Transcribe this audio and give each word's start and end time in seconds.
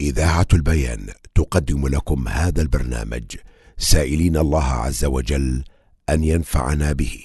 إذاعة 0.00 0.46
البيان 0.52 1.06
تقدم 1.34 1.88
لكم 1.88 2.28
هذا 2.28 2.62
البرنامج 2.62 3.22
سائلين 3.78 4.36
الله 4.36 4.64
عز 4.64 5.04
وجل 5.04 5.64
أن 6.10 6.24
ينفعنا 6.24 6.92
به. 6.92 7.20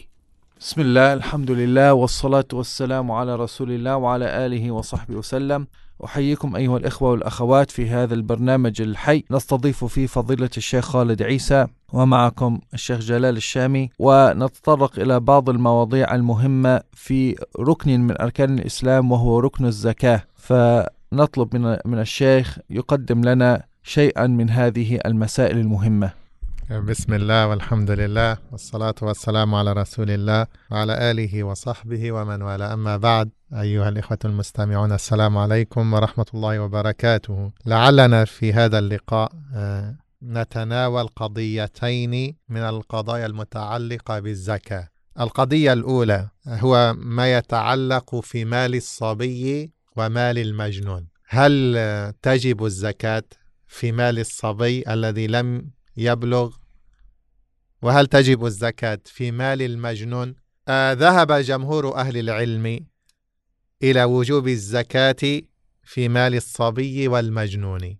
بسم 0.59 0.81
الله 0.81 1.13
الحمد 1.13 1.51
لله 1.51 1.93
والصلاة 1.93 2.45
والسلام 2.53 3.11
على 3.11 3.35
رسول 3.35 3.71
الله 3.71 3.95
وعلى 3.97 4.45
آله 4.45 4.71
وصحبه 4.71 5.15
وسلم. 5.15 5.67
أحييكم 6.05 6.55
أيها 6.55 6.77
الإخوة 6.77 7.09
والأخوات 7.09 7.71
في 7.71 7.89
هذا 7.89 8.13
البرنامج 8.13 8.81
الحي. 8.81 9.23
نستضيف 9.31 9.85
فيه 9.85 10.07
فضيلة 10.07 10.49
الشيخ 10.57 10.85
خالد 10.85 11.21
عيسى 11.21 11.67
ومعكم 11.93 12.59
الشيخ 12.73 12.99
جلال 12.99 13.37
الشامي. 13.37 13.89
ونتطرق 13.99 14.99
إلى 14.99 15.19
بعض 15.19 15.49
المواضيع 15.49 16.15
المهمة 16.15 16.81
في 16.93 17.35
ركن 17.59 18.01
من 18.01 18.21
أركان 18.21 18.59
الإسلام 18.59 19.11
وهو 19.11 19.39
ركن 19.39 19.65
الزكاة. 19.65 20.23
فنطلب 21.11 21.55
من 21.55 21.77
من 21.85 21.99
الشيخ 21.99 22.59
يقدم 22.69 23.21
لنا 23.21 23.63
شيئا 23.83 24.27
من 24.27 24.49
هذه 24.49 24.99
المسائل 25.05 25.57
المهمة. 25.57 26.11
بسم 26.87 27.13
الله 27.13 27.47
والحمد 27.47 27.91
لله 27.91 28.37
والصلاة 28.51 28.95
والسلام 29.01 29.55
على 29.55 29.73
رسول 29.73 30.11
الله 30.11 30.47
وعلى 30.71 31.11
آله 31.11 31.43
وصحبه 31.43 32.11
ومن 32.11 32.41
والاه. 32.41 32.73
أما 32.73 32.97
بعد 32.97 33.29
أيها 33.53 33.89
الإخوة 33.89 34.17
المستمعون 34.25 34.91
السلام 34.91 35.37
عليكم 35.37 35.93
ورحمة 35.93 36.25
الله 36.33 36.59
وبركاته. 36.59 37.51
لعلنا 37.65 38.25
في 38.25 38.53
هذا 38.53 38.79
اللقاء 38.79 39.31
آه، 39.55 39.95
نتناول 40.23 41.07
قضيتين 41.07 42.35
من 42.49 42.61
القضايا 42.61 43.25
المتعلقة 43.25 44.19
بالزكاة. 44.19 44.87
القضية 45.19 45.73
الأولى 45.73 46.27
هو 46.47 46.93
ما 46.97 47.37
يتعلق 47.37 48.15
في 48.15 48.45
مال 48.45 48.75
الصبي 48.75 49.71
ومال 49.97 50.37
المجنون 50.37 51.07
هل 51.27 51.77
تجب 52.21 52.65
الزكاة 52.65 53.23
في 53.67 53.91
مال 53.91 54.19
الصبي 54.19 54.83
الذي 54.93 55.27
لم 55.27 55.71
يبلغ؟ 55.97 56.55
وهل 57.81 58.07
تجب 58.07 58.45
الزكاة 58.45 58.99
في 59.05 59.31
مال 59.31 59.61
المجنون؟ 59.61 60.35
آه 60.67 60.93
ذهب 60.93 61.31
جمهور 61.31 61.95
أهل 61.95 62.17
العلم 62.17 62.85
إلى 63.83 64.03
وجوب 64.03 64.47
الزكاة 64.47 65.41
في 65.83 66.09
مال 66.09 66.35
الصبي 66.35 67.07
والمجنون. 67.07 67.97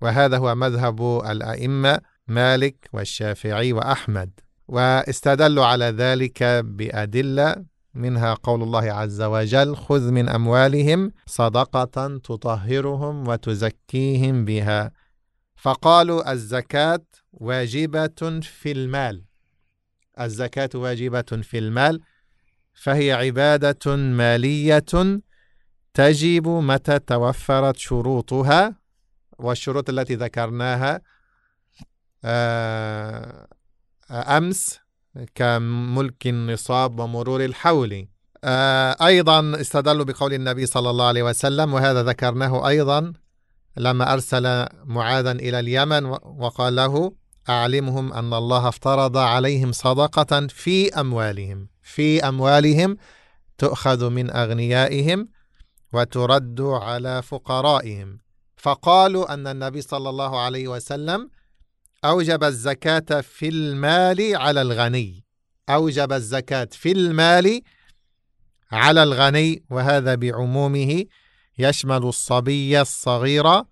وهذا 0.00 0.38
هو 0.38 0.54
مذهب 0.54 1.20
الأئمة 1.26 2.00
مالك 2.28 2.88
والشافعي 2.92 3.72
وأحمد. 3.72 4.30
واستدلوا 4.68 5.64
على 5.64 5.84
ذلك 5.84 6.42
بأدلة 6.64 7.64
منها 7.94 8.34
قول 8.34 8.62
الله 8.62 8.92
عز 8.92 9.22
وجل 9.22 9.76
خذ 9.76 10.10
من 10.10 10.28
أموالهم 10.28 11.12
صدقة 11.26 12.18
تطهرهم 12.18 13.28
وتزكيهم 13.28 14.44
بها. 14.44 14.92
فقالوا 15.56 16.32
الزكاة 16.32 17.06
واجبة 17.32 18.40
في 18.42 18.72
المال. 18.72 19.24
الزكاة 20.20 20.70
واجبة 20.74 21.40
في 21.42 21.58
المال 21.58 22.00
فهي 22.74 23.12
عبادة 23.12 23.96
مالية 23.96 24.84
تجب 25.94 26.48
متى 26.48 26.98
توفرت 26.98 27.76
شروطها 27.76 28.74
والشروط 29.38 29.90
التي 29.90 30.14
ذكرناها 30.14 31.00
آه، 32.24 33.48
أمس 34.10 34.80
كملك 35.34 36.26
النصاب 36.26 37.00
ومرور 37.00 37.44
الحول. 37.44 38.08
آه، 38.44 38.96
أيضا 39.06 39.60
استدلوا 39.60 40.04
بقول 40.04 40.32
النبي 40.32 40.66
صلى 40.66 40.90
الله 40.90 41.04
عليه 41.04 41.22
وسلم 41.22 41.74
وهذا 41.74 42.02
ذكرناه 42.02 42.68
أيضا 42.68 43.12
لما 43.76 44.12
أرسل 44.12 44.66
معاذا 44.84 45.32
إلى 45.32 45.60
اليمن 45.60 46.04
وقال 46.24 46.76
له 46.76 47.12
أعلمهم 47.48 48.12
أن 48.12 48.34
الله 48.34 48.68
افترض 48.68 49.16
عليهم 49.16 49.72
صدقة 49.72 50.46
في 50.46 51.00
أموالهم 51.00 51.68
في 51.82 52.28
أموالهم 52.28 52.96
تؤخذ 53.58 54.10
من 54.10 54.30
أغنيائهم 54.30 55.28
وترد 55.92 56.60
على 56.60 57.22
فقرائهم. 57.22 58.18
فقالوا 58.56 59.34
أن 59.34 59.46
النبي 59.46 59.80
صلى 59.80 60.10
الله 60.10 60.40
عليه 60.40 60.68
وسلم 60.68 61.30
أوجب 62.04 62.44
الزكاة 62.44 63.20
في 63.20 63.48
المال 63.48 64.36
على 64.36 64.62
الغني. 64.62 65.24
أوجب 65.68 66.12
الزكاة 66.12 66.68
في 66.72 66.92
المال 66.92 67.60
على 68.72 69.02
الغني 69.02 69.62
وهذا 69.70 70.14
بعمومه 70.14 71.04
يشمل 71.58 71.96
الصبي 71.96 72.80
الصغير 72.80 73.62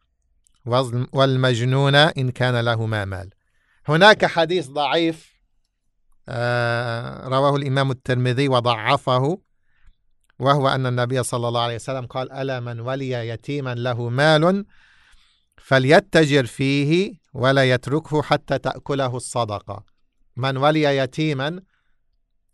والمجنون 1.12 1.94
إن 1.94 2.30
كان 2.30 2.60
لهما 2.60 3.04
مال. 3.04 3.30
هناك 3.88 4.24
حديث 4.26 4.68
ضعيف 4.68 5.32
آه، 6.28 7.28
رواه 7.28 7.56
الإمام 7.56 7.90
الترمذي 7.90 8.48
وضعفه 8.48 9.38
وهو 10.38 10.68
أن 10.68 10.86
النبي 10.86 11.22
صلى 11.22 11.48
الله 11.48 11.60
عليه 11.60 11.74
وسلم 11.74 12.06
قال 12.06 12.32
ألا 12.32 12.60
من 12.60 12.80
ولي 12.80 13.10
يتيما 13.10 13.74
له 13.74 14.08
مال 14.08 14.64
فليتجر 15.62 16.46
فيه 16.46 17.14
ولا 17.34 17.70
يتركه 17.70 18.22
حتى 18.22 18.58
تأكله 18.58 19.16
الصدقة. 19.16 19.84
من 20.36 20.56
ولي 20.56 20.82
يتيما 20.82 21.60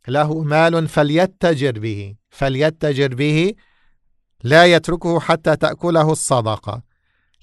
له 0.08 0.42
مال 0.42 0.88
فليتجر 0.88 1.78
به. 1.78 2.14
فليتجر 2.30 3.14
به 3.14 3.54
لا 4.44 4.64
يتركه 4.64 5.20
حتى 5.20 5.56
تأكله 5.56 6.12
الصدقة. 6.12 6.82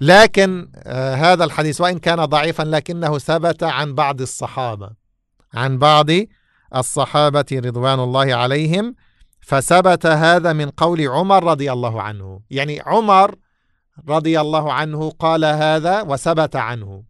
لكن 0.01 0.71
آه 0.75 1.15
هذا 1.15 1.43
الحديث 1.43 1.81
وإن 1.81 1.99
كان 1.99 2.25
ضعيفا 2.25 2.63
لكنه 2.63 3.17
ثبت 3.17 3.63
عن 3.63 3.95
بعض 3.95 4.21
الصحابة. 4.21 4.89
عن 5.53 5.77
بعض 5.77 6.09
الصحابة 6.75 7.45
رضوان 7.51 7.99
الله 7.99 8.35
عليهم 8.35 8.95
فثبت 9.41 10.05
هذا 10.05 10.53
من 10.53 10.69
قول 10.69 11.07
عمر 11.07 11.43
رضي 11.43 11.71
الله 11.71 12.01
عنه. 12.01 12.41
يعني 12.49 12.81
عمر 12.85 13.35
رضي 14.09 14.41
الله 14.41 14.73
عنه 14.73 15.09
قال 15.09 15.45
هذا 15.45 16.01
وثبت 16.01 16.55
عنه. 16.55 17.03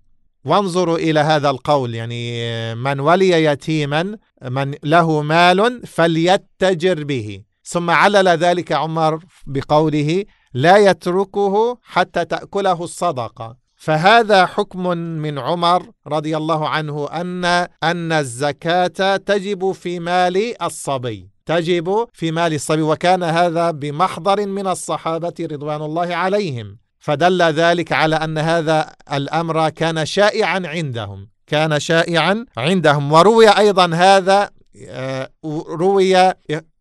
وانظروا 0.45 0.97
إلى 0.97 1.19
هذا 1.19 1.49
القول 1.49 1.95
يعني 1.95 2.75
من 2.75 2.99
ولي 2.99 3.29
يتيما 3.29 4.17
من 4.43 4.75
له 4.83 5.21
مال 5.21 5.87
فليتجر 5.87 7.03
به. 7.03 7.41
ثم 7.63 7.89
علل 7.89 8.27
ذلك 8.27 8.71
عمر 8.71 9.19
بقوله 9.47 10.23
لا 10.53 10.77
يتركه 10.77 11.77
حتى 11.83 12.25
تأكله 12.25 12.83
الصدقة. 12.83 13.57
فهذا 13.75 14.45
حكم 14.45 14.87
من 14.97 15.39
عمر 15.39 15.89
رضي 16.07 16.37
الله 16.37 16.69
عنه 16.69 17.07
أن 17.07 17.45
أن 17.83 18.11
الزكاة 18.11 19.17
تجب 19.17 19.71
في 19.71 19.99
مال 19.99 20.63
الصبي. 20.63 21.34
تجب 21.45 22.07
في 22.13 22.31
مال 22.31 22.53
الصبي 22.53 22.81
وكان 22.81 23.23
هذا 23.23 23.71
بمحضر 23.71 24.45
من 24.45 24.67
الصحابة 24.67 25.33
رضوان 25.41 25.81
الله 25.81 26.15
عليهم. 26.15 26.77
فدل 26.99 27.41
ذلك 27.41 27.91
على 27.91 28.15
أن 28.15 28.37
هذا 28.37 28.91
الأمر 29.13 29.69
كان 29.69 30.05
شائعا 30.05 30.61
عندهم 30.65 31.29
كان 31.47 31.79
شائعا 31.79 32.45
عندهم. 32.57 33.11
وروي 33.11 33.49
أيضا 33.49 33.95
هذا 33.95 34.49
آه، 34.87 35.29
روي 35.69 36.33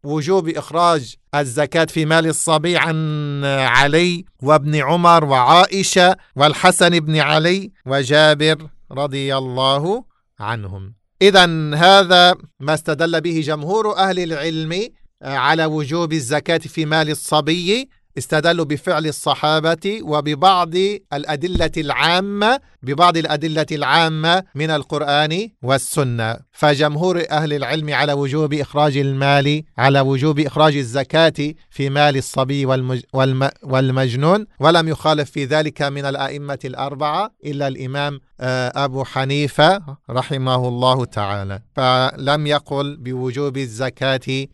وجوب 0.04 0.48
إخراج 0.48 1.14
الزكاة 1.34 1.84
في 1.84 2.04
مال 2.04 2.26
الصبي 2.26 2.76
عن 2.76 3.44
علي 3.44 4.24
وابن 4.42 4.74
عمر 4.76 5.24
وعائشة 5.24 6.16
والحسن 6.36 7.00
بن 7.00 7.16
علي 7.16 7.72
وجابر 7.86 8.66
رضي 8.92 9.36
الله 9.36 10.04
عنهم. 10.40 10.94
إذا 11.28 11.74
هذا 11.74 12.34
ما 12.60 12.74
استدل 12.74 13.20
به 13.20 13.40
جمهور 13.40 13.96
أهل 13.96 14.18
العلم 14.18 14.88
على 15.22 15.64
وجوب 15.64 16.12
الزكاة 16.12 16.58
في 16.58 16.84
مال 16.84 17.10
الصبي 17.10 17.88
استدلوا 18.18 18.64
بفعل 18.64 19.06
الصحابة 19.06 19.98
وببعض 20.02 20.74
الأدلة 21.12 21.70
العامة 21.76 22.60
ببعض 22.82 23.16
الأدلة 23.16 23.66
العامة 23.72 24.44
من 24.54 24.70
القرآن 24.70 25.48
والسنة. 25.62 26.36
فجمهور 26.52 27.22
أهل 27.30 27.52
العلم 27.52 27.94
على 27.94 28.12
وجوب 28.12 28.54
إخراج 28.54 28.96
المال 28.96 29.62
على 29.78 30.00
وجوب 30.00 30.40
إخراج 30.40 30.76
الزكاة 30.76 31.54
في 31.70 31.90
مال 31.90 32.16
الصبي 32.16 32.66
والمج 32.66 33.00
والم 33.12 33.50
والمجنون 33.62 34.46
ولم 34.60 34.88
يخالف 34.88 35.30
في 35.30 35.44
ذلك 35.44 35.82
من 35.82 36.04
الأئمة 36.04 36.58
الأربعة 36.64 37.30
إلا 37.44 37.68
الإمام 37.68 38.20
آه، 38.40 38.84
أبو 38.84 39.04
حنيفة 39.04 39.82
رحمه 40.10 40.68
الله 40.68 41.04
تعالى. 41.04 41.60
فلم 41.76 42.46
يقل 42.46 42.96
بوجوب 42.96 43.56
الزكاة 43.56 44.46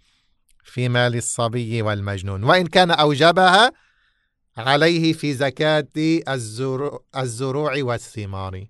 في 0.63 0.89
مال 0.89 1.15
الصبي 1.15 1.81
والمجنون 1.81 2.43
وإن 2.43 2.67
كان 2.67 2.91
أوجبها 2.91 3.71
عليه 4.57 5.13
في 5.13 5.33
زكاة 5.33 5.87
الزروع 7.15 7.73
والثمار 7.83 8.67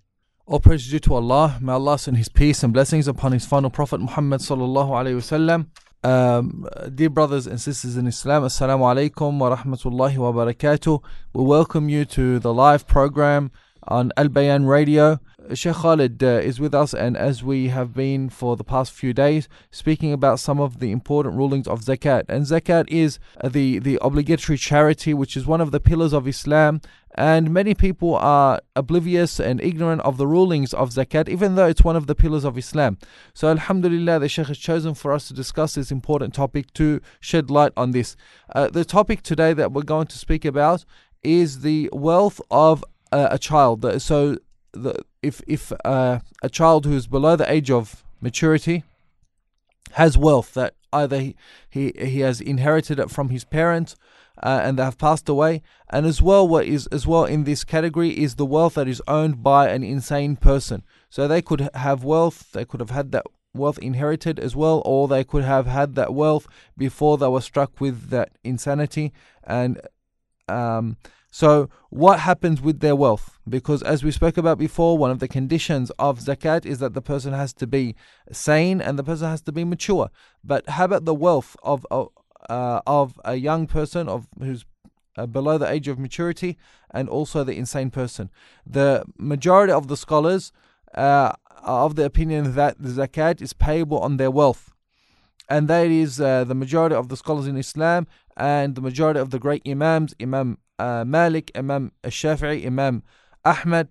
All 0.48 0.60
praise 0.60 0.88
due 0.88 1.00
to 1.00 1.16
Allah. 1.16 1.58
May 1.60 1.74
Allah 1.74 1.98
send 1.98 2.18
His 2.18 2.30
peace 2.30 2.62
and 2.62 2.72
blessings 2.72 3.08
upon 3.08 3.32
His 3.32 3.48
final 3.48 3.72
Prophet 3.72 4.00
Muhammad 4.00 4.42
sallallahu 4.42 4.92
alaihi 4.92 5.16
wasallam. 5.16 5.66
Um, 6.04 6.68
dear 6.94 7.10
brothers 7.10 7.48
and 7.48 7.60
sisters 7.60 7.98
in 7.98 8.06
Islam, 8.06 8.44
Assalamu 8.44 8.82
alaikum 8.82 9.40
wa 9.40 9.56
rahmatullahi 9.58 10.18
wa 10.18 10.32
barakatuh. 10.32 11.02
We 11.34 11.44
welcome 11.44 11.90
you 11.90 12.06
to 12.06 12.38
the 12.38 12.54
live 12.54 12.86
program 12.86 13.50
on 13.88 14.12
Al 14.18 14.28
Bayan 14.28 14.68
Radio. 14.68 15.20
Sheikh 15.55 15.77
Khalid 15.77 16.23
uh, 16.23 16.27
is 16.27 16.61
with 16.61 16.75
us, 16.75 16.95
and 16.95 17.17
as 17.17 17.43
we 17.43 17.69
have 17.69 17.95
been 17.95 18.29
for 18.29 18.57
the 18.57 18.65
past 18.65 18.93
few 18.93 19.13
days, 19.13 19.49
speaking 19.71 20.13
about 20.13 20.41
some 20.41 20.61
of 20.61 20.81
the 20.81 20.91
important 20.91 21.37
rulings 21.37 21.67
of 21.67 21.81
zakat. 21.81 22.25
And 22.29 22.45
zakat 22.45 22.89
is 22.89 23.19
uh, 23.41 23.49
the, 23.49 23.79
the 23.79 23.99
obligatory 24.03 24.59
charity, 24.59 25.15
which 25.15 25.37
is 25.37 25.47
one 25.47 25.61
of 25.61 25.71
the 25.71 25.81
pillars 25.81 26.13
of 26.13 26.29
Islam 26.29 26.81
and 27.15 27.51
many 27.51 27.75
people 27.75 28.15
are 28.15 28.61
oblivious 28.77 29.41
and 29.41 29.61
ignorant 29.61 30.01
of 30.03 30.17
the 30.17 30.27
rulings 30.27 30.73
of 30.73 30.91
zakat, 30.91 31.29
even 31.29 31.57
though 31.57 31.67
it's 31.67 31.83
one 31.83 31.97
of 31.97 32.07
the 32.07 32.15
pillars 32.15 32.45
of 32.45 32.57
Islam. 32.57 32.99
So, 33.35 33.49
Alhamdulillah, 33.49 34.21
the 34.21 34.29
Sheikh 34.29 34.47
has 34.47 34.59
chosen 34.59 34.95
for 34.95 35.13
us 35.13 35.27
to 35.29 35.35
discuss 35.35 35.75
this 35.75 35.91
important 35.91 36.35
topic 36.35 36.73
to 36.75 37.01
shed 37.19 37.51
light 37.51 37.73
on 37.77 37.91
this. 37.91 38.17
Uh, 38.55 38.69
the 38.69 38.85
topic 38.85 39.23
today 39.23 39.53
that 39.55 39.73
we're 39.73 39.83
going 39.83 40.07
to 40.07 40.19
speak 40.19 40.45
about 40.45 40.85
is 41.23 41.61
the 41.61 41.91
wealth 41.93 42.41
of 42.51 42.85
uh, 43.11 43.29
a 43.31 43.39
child. 43.39 43.85
So, 44.01 44.39
the, 44.73 45.05
if 45.23 45.43
if 45.47 45.73
uh, 45.85 46.21
a 46.43 46.49
child 46.49 46.87
who 46.87 46.95
is 46.95 47.07
below 47.07 47.37
the 47.37 47.51
age 47.51 47.71
of 47.71 48.05
maturity 48.21 48.85
has 49.93 50.17
wealth 50.17 50.55
that 50.55 50.75
either 50.93 51.19
he, 51.19 51.37
he, 51.69 51.93
he 51.97 52.21
has 52.21 52.41
inherited 52.41 52.99
it 52.99 53.11
from 53.11 53.29
his 53.29 53.45
parents 53.45 53.97
uh, 54.43 54.61
and 54.63 54.79
they 54.79 54.85
have 54.85 54.99
passed 54.99 55.29
away. 55.29 55.63
And 55.91 56.07
as 56.07 56.23
well, 56.23 56.47
what 56.47 56.67
is 56.67 56.87
as 56.89 57.07
well 57.07 57.25
in 57.25 57.45
this 57.45 57.65
category 57.65 58.11
is 58.11 58.37
the 58.37 58.47
wealth 58.47 58.75
that 58.75 58.89
is 58.89 59.03
owned 59.07 59.43
by 59.43 59.69
an 59.69 59.83
insane 59.83 60.37
person. 60.37 60.83
So 61.09 61.27
they 61.27 61.43
could 61.43 61.69
have 61.75 62.05
wealth, 62.05 62.53
they 62.53 62.65
could 62.65 62.81
have 62.81 62.91
had 62.91 63.13
that 63.13 63.27
wealth 63.53 63.79
inherited 63.79 64.39
as 64.39 64.55
well, 64.55 64.81
or 64.85 65.09
they 65.09 65.25
could 65.25 65.45
have 65.45 65.67
had 65.67 65.95
that 65.97 66.15
wealth 66.15 66.47
before 66.77 67.19
they 67.19 67.29
were 67.29 67.41
struck 67.41 67.81
with 67.81 68.11
that 68.11 68.31
insanity. 68.45 69.13
And 69.45 69.81
um, 70.49 70.97
so, 71.31 71.71
what 71.91 72.21
happens 72.21 72.61
with 72.61 72.81
their 72.81 72.97
wealth? 72.97 73.39
Because, 73.49 73.83
as 73.83 74.03
we 74.03 74.11
spoke 74.11 74.37
about 74.37 74.59
before, 74.59 74.99
one 74.99 75.13
of 75.13 75.21
the 75.21 75.29
conditions 75.29 75.91
of 75.99 76.19
zakat 76.19 76.67
is 76.67 76.81
that 76.81 76.93
the 76.93 77.03
person 77.03 77.33
has 77.33 77.53
to 77.55 77.67
be 77.69 77.95
sane 78.33 78.81
and 78.81 78.99
the 78.99 79.05
person 79.05 79.29
has 79.29 79.41
to 79.43 79.53
be 79.53 79.63
mature. 79.63 80.11
But 80.43 80.69
how 80.69 80.87
about 80.87 81.05
the 81.05 81.15
wealth 81.15 81.57
of, 81.63 81.87
uh, 81.91 82.81
of 82.85 83.21
a 83.25 83.37
young 83.37 83.69
person 83.69 84.09
of 84.09 84.29
who's 84.41 84.65
uh, 85.17 85.27
below 85.27 85.59
the 85.59 85.71
age 85.71 85.87
of 85.87 85.99
maturity 85.99 86.57
and 86.91 87.09
also 87.09 87.45
the 87.45 87.57
insane 87.57 87.91
person. 87.91 88.31
The 88.67 89.05
majority 89.19 89.73
of 89.73 89.89
the 89.89 89.97
scholars 89.97 90.53
uh, 90.95 91.33
are 91.63 91.85
of 91.85 91.97
the 91.97 92.05
opinion 92.05 92.55
that 92.55 92.81
the 92.81 92.89
zakat 92.89 93.41
is 93.41 93.53
payable 93.53 93.99
on 93.99 94.17
their 94.17 94.31
wealth. 94.31 94.73
And 95.49 95.69
that 95.69 95.87
is 95.87 96.21
uh, 96.21 96.45
the 96.45 96.55
majority 96.55 96.95
of 96.95 97.09
the 97.09 97.17
scholars 97.17 97.47
in 97.47 97.57
Islam 97.57 98.07
and 98.37 98.75
the 98.75 98.81
majority 98.81 99.21
of 99.21 99.31
the 99.31 99.39
great 99.39 99.63
Imams, 99.67 100.15
Imam 100.21 100.59
uh, 100.81 101.05
Malik, 101.05 101.51
Imam 101.55 101.93
Shafi'i, 102.05 102.67
Imam 102.67 103.03
Ahmad, 103.45 103.89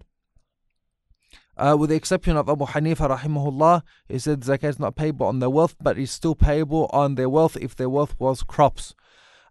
uh, 1.55 1.75
with 1.77 1.89
the 1.89 1.95
exception 1.95 2.37
of 2.37 2.49
Abu 2.49 2.65
Hanifa 2.65 3.15
rahimahullah, 3.15 3.83
he 4.07 4.17
said 4.17 4.41
zakat 4.41 4.69
is 4.69 4.79
not 4.79 4.95
payable 4.95 5.27
on 5.27 5.39
their 5.39 5.49
wealth, 5.49 5.75
but 5.81 5.97
is 5.97 6.11
still 6.11 6.35
payable 6.35 6.89
on 6.91 7.15
their 7.15 7.29
wealth 7.29 7.57
if 7.59 7.75
their 7.75 7.89
wealth 7.89 8.15
was 8.17 8.43
crops. 8.43 8.95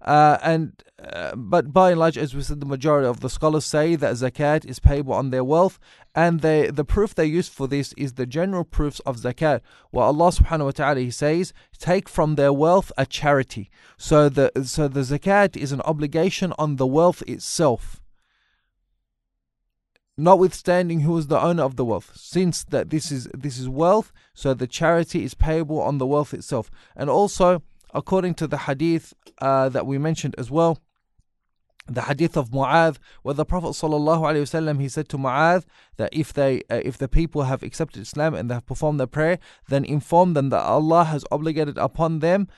Uh, 0.00 0.38
and 0.42 0.84
uh, 1.02 1.34
but 1.34 1.72
by 1.72 1.90
and 1.90 2.00
large, 2.00 2.16
as 2.16 2.34
we 2.34 2.42
said, 2.42 2.60
the 2.60 2.66
majority 2.66 3.06
of 3.06 3.20
the 3.20 3.30
scholars 3.30 3.64
say 3.64 3.96
that 3.96 4.14
zakat 4.14 4.64
is 4.64 4.78
payable 4.78 5.12
on 5.12 5.30
their 5.30 5.44
wealth, 5.44 5.78
and 6.14 6.40
they, 6.40 6.70
the 6.70 6.84
proof 6.84 7.14
they 7.14 7.24
use 7.26 7.48
for 7.48 7.66
this 7.66 7.92
is 7.96 8.14
the 8.14 8.26
general 8.26 8.64
proofs 8.64 9.00
of 9.00 9.16
zakat. 9.16 9.60
Well, 9.90 10.06
Allah 10.06 10.30
Subhanahu 10.30 10.66
wa 10.66 10.70
Taala 10.70 11.00
He 11.00 11.10
says, 11.10 11.52
take 11.78 12.08
from 12.08 12.36
their 12.36 12.52
wealth 12.52 12.92
a 12.96 13.06
charity. 13.06 13.70
So 13.96 14.28
the 14.28 14.52
so 14.64 14.88
the 14.88 15.00
zakat 15.00 15.56
is 15.56 15.72
an 15.72 15.80
obligation 15.82 16.52
on 16.58 16.76
the 16.76 16.86
wealth 16.86 17.22
itself 17.26 18.00
notwithstanding 20.18 21.00
who 21.00 21.16
is 21.16 21.28
the 21.28 21.40
owner 21.40 21.62
of 21.62 21.76
the 21.76 21.84
wealth 21.84 22.10
since 22.16 22.64
that 22.64 22.90
this 22.90 23.12
is 23.12 23.28
this 23.32 23.56
is 23.56 23.68
wealth 23.68 24.12
so 24.34 24.52
the 24.52 24.66
charity 24.66 25.22
is 25.22 25.32
payable 25.32 25.80
on 25.80 25.98
the 25.98 26.06
wealth 26.06 26.34
itself 26.34 26.72
and 26.96 27.08
also 27.08 27.62
according 27.94 28.34
to 28.34 28.46
the 28.46 28.58
hadith 28.58 29.14
uh, 29.40 29.68
that 29.68 29.86
we 29.86 29.98
mentioned 29.98 30.34
as 30.38 30.50
well 30.50 30.78
the 31.88 32.02
hadith 32.02 32.36
of 32.36 32.50
Mu'adh, 32.50 32.98
where 33.22 33.34
the 33.34 33.44
Prophet 33.44 33.68
ﷺ, 33.68 34.80
he 34.80 34.88
said 34.88 35.08
to 35.08 35.16
Mu'adh 35.16 35.64
that 35.96 36.10
if 36.12 36.32
they, 36.32 36.62
uh, 36.70 36.80
if 36.84 36.98
the 36.98 37.08
people 37.08 37.44
have 37.44 37.62
accepted 37.62 38.02
Islam 38.02 38.34
and 38.34 38.50
they 38.50 38.54
have 38.54 38.66
performed 38.66 39.00
their 39.00 39.06
prayer, 39.06 39.38
then 39.68 39.84
inform 39.84 40.34
them 40.34 40.50
that 40.50 40.62
Allah 40.62 41.04
has 41.04 41.24
obligated 41.30 41.78
upon 41.78 42.18
them 42.18 42.48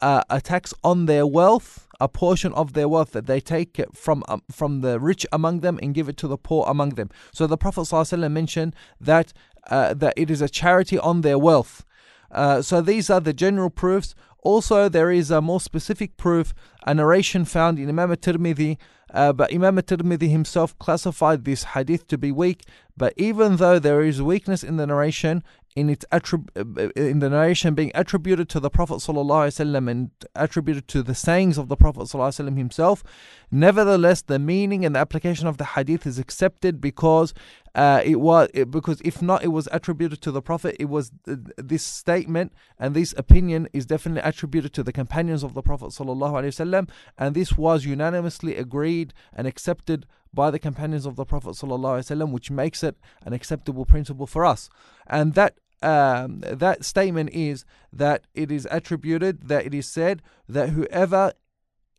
uh, 0.00 0.22
a 0.30 0.40
tax 0.40 0.72
on 0.82 1.06
their 1.06 1.26
wealth, 1.26 1.86
a 2.00 2.08
portion 2.08 2.52
of 2.54 2.72
their 2.72 2.88
wealth 2.88 3.12
that 3.12 3.26
they 3.26 3.40
take 3.40 3.80
from 3.94 4.24
um, 4.28 4.42
from 4.50 4.80
the 4.80 4.98
rich 4.98 5.26
among 5.30 5.60
them 5.60 5.78
and 5.82 5.94
give 5.94 6.08
it 6.08 6.16
to 6.16 6.28
the 6.28 6.38
poor 6.38 6.64
among 6.66 6.90
them. 6.90 7.10
So 7.32 7.46
the 7.46 7.58
Prophet 7.58 7.82
ﷺ 7.82 8.32
mentioned 8.32 8.74
that 8.98 9.32
uh, 9.68 9.94
that 9.94 10.14
it 10.16 10.30
is 10.30 10.40
a 10.40 10.48
charity 10.48 10.98
on 10.98 11.20
their 11.20 11.38
wealth. 11.38 11.84
Uh, 12.30 12.62
so 12.62 12.80
these 12.80 13.10
are 13.10 13.20
the 13.20 13.32
general 13.32 13.70
proofs. 13.70 14.14
Also, 14.42 14.88
there 14.88 15.10
is 15.10 15.30
a 15.30 15.40
more 15.40 15.60
specific 15.60 16.16
proof, 16.16 16.54
a 16.86 16.94
narration 16.94 17.44
found 17.44 17.78
in 17.78 17.88
Imam 17.88 18.10
Tirmidhi, 18.16 18.78
uh, 19.12 19.32
but 19.32 19.52
Imam 19.52 19.76
Tirmidhi 19.76 20.30
himself 20.30 20.78
classified 20.78 21.44
this 21.44 21.64
hadith 21.64 22.06
to 22.08 22.16
be 22.16 22.32
weak. 22.32 22.64
But 22.96 23.12
even 23.16 23.56
though 23.56 23.78
there 23.78 24.02
is 24.02 24.22
weakness 24.22 24.62
in 24.62 24.76
the 24.76 24.86
narration, 24.86 25.42
in 25.75 25.89
its 25.89 26.05
attrib- 26.11 26.49
uh, 26.55 26.89
in 26.95 27.19
the 27.19 27.29
narration 27.29 27.75
being 27.75 27.91
attributed 27.93 28.47
to 28.47 28.59
the 28.61 28.69
Prophet 28.69 28.95
ﷺ 28.95 29.91
and 29.91 30.09
attributed 30.33 30.87
to 30.87 31.03
the 31.03 31.13
sayings 31.13 31.57
of 31.57 31.67
the 31.67 31.75
Prophet 31.75 32.03
ﷺ 32.03 32.57
himself, 32.57 33.03
nevertheless 33.51 34.21
the 34.21 34.39
meaning 34.39 34.85
and 34.85 34.95
the 34.95 34.99
application 34.99 35.47
of 35.47 35.57
the 35.57 35.65
hadith 35.65 36.07
is 36.07 36.17
accepted 36.17 36.79
because 36.79 37.33
uh, 37.75 38.01
it 38.05 38.21
was 38.21 38.47
it, 38.53 38.71
because 38.71 39.01
if 39.03 39.21
not 39.21 39.43
it 39.43 39.49
was 39.49 39.67
attributed 39.69 40.21
to 40.21 40.31
the 40.31 40.41
Prophet. 40.41 40.77
It 40.79 40.85
was 40.85 41.11
uh, 41.27 41.35
this 41.57 41.83
statement 41.83 42.53
and 42.79 42.95
this 42.95 43.13
opinion 43.17 43.67
is 43.73 43.85
definitely 43.85 44.21
attributed 44.27 44.73
to 44.75 44.83
the 44.83 44.93
companions 44.93 45.43
of 45.43 45.53
the 45.53 45.61
Prophet 45.61 45.87
ﷺ, 45.87 46.89
and 47.17 47.35
this 47.35 47.57
was 47.57 47.83
unanimously 47.83 48.55
agreed 48.55 49.13
and 49.33 49.45
accepted 49.45 50.05
by 50.32 50.50
the 50.50 50.58
companions 50.58 51.06
of 51.06 51.16
the 51.16 51.24
Prophet 51.24 51.50
ﷺ, 51.50 52.30
which 52.30 52.50
makes 52.50 52.82
it 52.82 52.96
an 53.24 53.32
acceptable 53.32 53.84
principle 53.84 54.26
for 54.26 54.44
us. 54.44 54.68
And 55.06 55.34
that 55.34 55.58
um, 55.82 56.40
that 56.40 56.84
statement 56.84 57.30
is 57.32 57.64
that 57.90 58.26
it 58.34 58.52
is 58.52 58.68
attributed, 58.70 59.48
that 59.48 59.64
it 59.64 59.72
is 59.72 59.88
said 59.88 60.20
that 60.46 60.70
whoever 60.70 61.32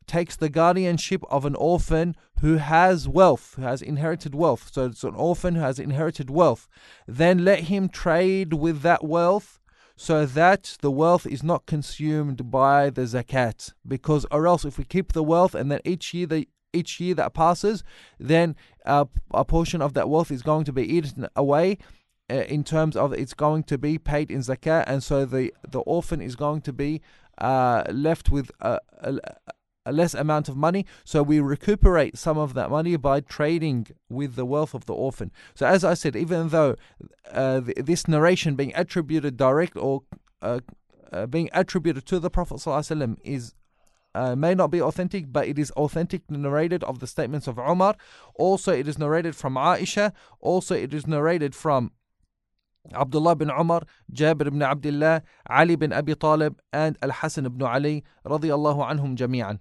takes 0.06 0.36
the 0.36 0.50
guardianship 0.50 1.24
of 1.30 1.46
an 1.46 1.56
orphan 1.56 2.16
who 2.42 2.58
has 2.58 3.08
wealth, 3.08 3.56
who 3.56 3.64
has 3.64 3.82
inherited 3.82 4.36
wealth, 4.36 4.70
so 4.72 4.86
it's 4.86 5.04
an 5.04 5.16
orphan 5.16 5.56
who 5.56 5.62
has 5.62 5.80
inherited 5.80 6.30
wealth, 6.30 6.68
then 7.08 7.44
let 7.44 7.62
him 7.62 7.90
trade 7.90 8.54
with 8.54 8.82
that 8.82 9.04
wealth 9.04 9.60
so 9.96 10.26
that 10.26 10.78
the 10.82 10.92
wealth 10.92 11.28
is 11.28 11.44
not 11.44 11.66
consumed 11.66 12.50
by 12.50 12.90
the 12.90 13.04
zakat. 13.04 13.74
Because, 13.88 14.26
or 14.32 14.48
else, 14.48 14.66
if 14.66 14.78
we 14.78 14.84
keep 14.84 15.14
the 15.14 15.24
wealth 15.24 15.54
and 15.54 15.72
then 15.72 15.80
each 15.86 16.14
year 16.14 16.26
the 16.26 16.48
each 16.74 17.00
year 17.00 17.14
that 17.16 17.34
passes, 17.34 17.84
then 18.20 18.56
a 18.86 19.06
portion 19.46 19.82
of 19.82 19.94
that 19.94 20.10
wealth 20.10 20.32
is 20.32 20.42
going 20.42 20.66
to 20.66 20.74
be 20.74 20.84
eaten 20.84 21.28
away 21.36 21.78
uh, 22.32 22.44
in 22.48 22.64
terms 22.64 22.96
of 22.96 23.14
it's 23.14 23.34
going 23.34 23.64
to 23.64 23.78
be 23.78 23.98
paid 23.98 24.32
in 24.32 24.40
zakat, 24.40 24.86
and 24.88 25.04
so 25.04 25.26
the, 25.26 25.54
the 25.70 25.80
orphan 25.82 26.22
is 26.22 26.36
going 26.36 26.62
to 26.62 26.72
be 26.72 27.02
uh, 27.40 27.84
left 27.92 28.30
with 28.30 28.52
a, 28.62 28.80
a, 29.00 29.18
a, 29.86 29.92
less 29.92 30.14
amount 30.14 30.48
of 30.48 30.56
money. 30.56 30.86
So 31.04 31.24
we 31.24 31.40
recuperate 31.42 32.18
some 32.18 32.38
of 32.38 32.54
that 32.54 32.70
money 32.70 32.96
by 32.96 33.20
trading 33.20 33.88
with 34.10 34.36
the 34.36 34.46
wealth 34.46 34.74
of 34.74 34.86
the 34.86 34.94
orphan. 34.94 35.32
So 35.56 35.66
as 35.66 35.84
I 35.84 35.94
said, 35.94 36.16
even 36.16 36.50
though 36.50 36.76
uh, 37.32 37.62
this 37.78 38.08
narration 38.08 38.56
being 38.56 38.74
attributed 38.76 39.36
direct 39.36 39.76
or 39.76 40.04
uh, 40.42 40.62
uh, 41.12 41.26
being 41.26 41.50
attributed 41.52 42.06
to 42.06 42.20
the 42.20 42.30
Prophet 42.30 42.56
ﷺ 42.56 43.18
is 43.24 43.54
uh, 44.16 44.36
may 44.36 44.54
not 44.54 44.72
be 44.72 44.82
authentic, 44.82 45.32
but 45.32 45.48
it 45.48 45.58
is 45.58 45.72
authentic 45.72 46.30
narrated 46.30 46.84
of 46.84 47.00
the 47.00 47.08
statements 47.08 47.48
of 47.48 47.58
Umar. 47.58 47.96
Also, 48.36 48.72
it 48.72 48.88
is 48.88 48.98
narrated 48.98 49.36
from 49.36 49.56
Aisha. 49.56 50.12
Also, 50.40 50.76
it 50.76 50.94
is 50.94 51.08
narrated 51.08 51.56
from 51.56 51.92
Abdullah 52.94 53.36
bin 53.36 53.50
Umar, 53.50 53.84
Jabir 54.12 54.48
ibn 54.48 54.62
Abdullah, 54.62 55.22
Ali 55.50 55.76
bin 55.76 55.94
Abi 55.94 56.16
Talib, 56.16 56.60
and 56.74 56.98
Al 57.02 57.12
Hassan 57.12 57.46
ibn 57.46 57.62
Ali, 57.62 58.04
radiyallahu 58.26 58.86
anhum 58.90 59.16
jami'an. 59.16 59.60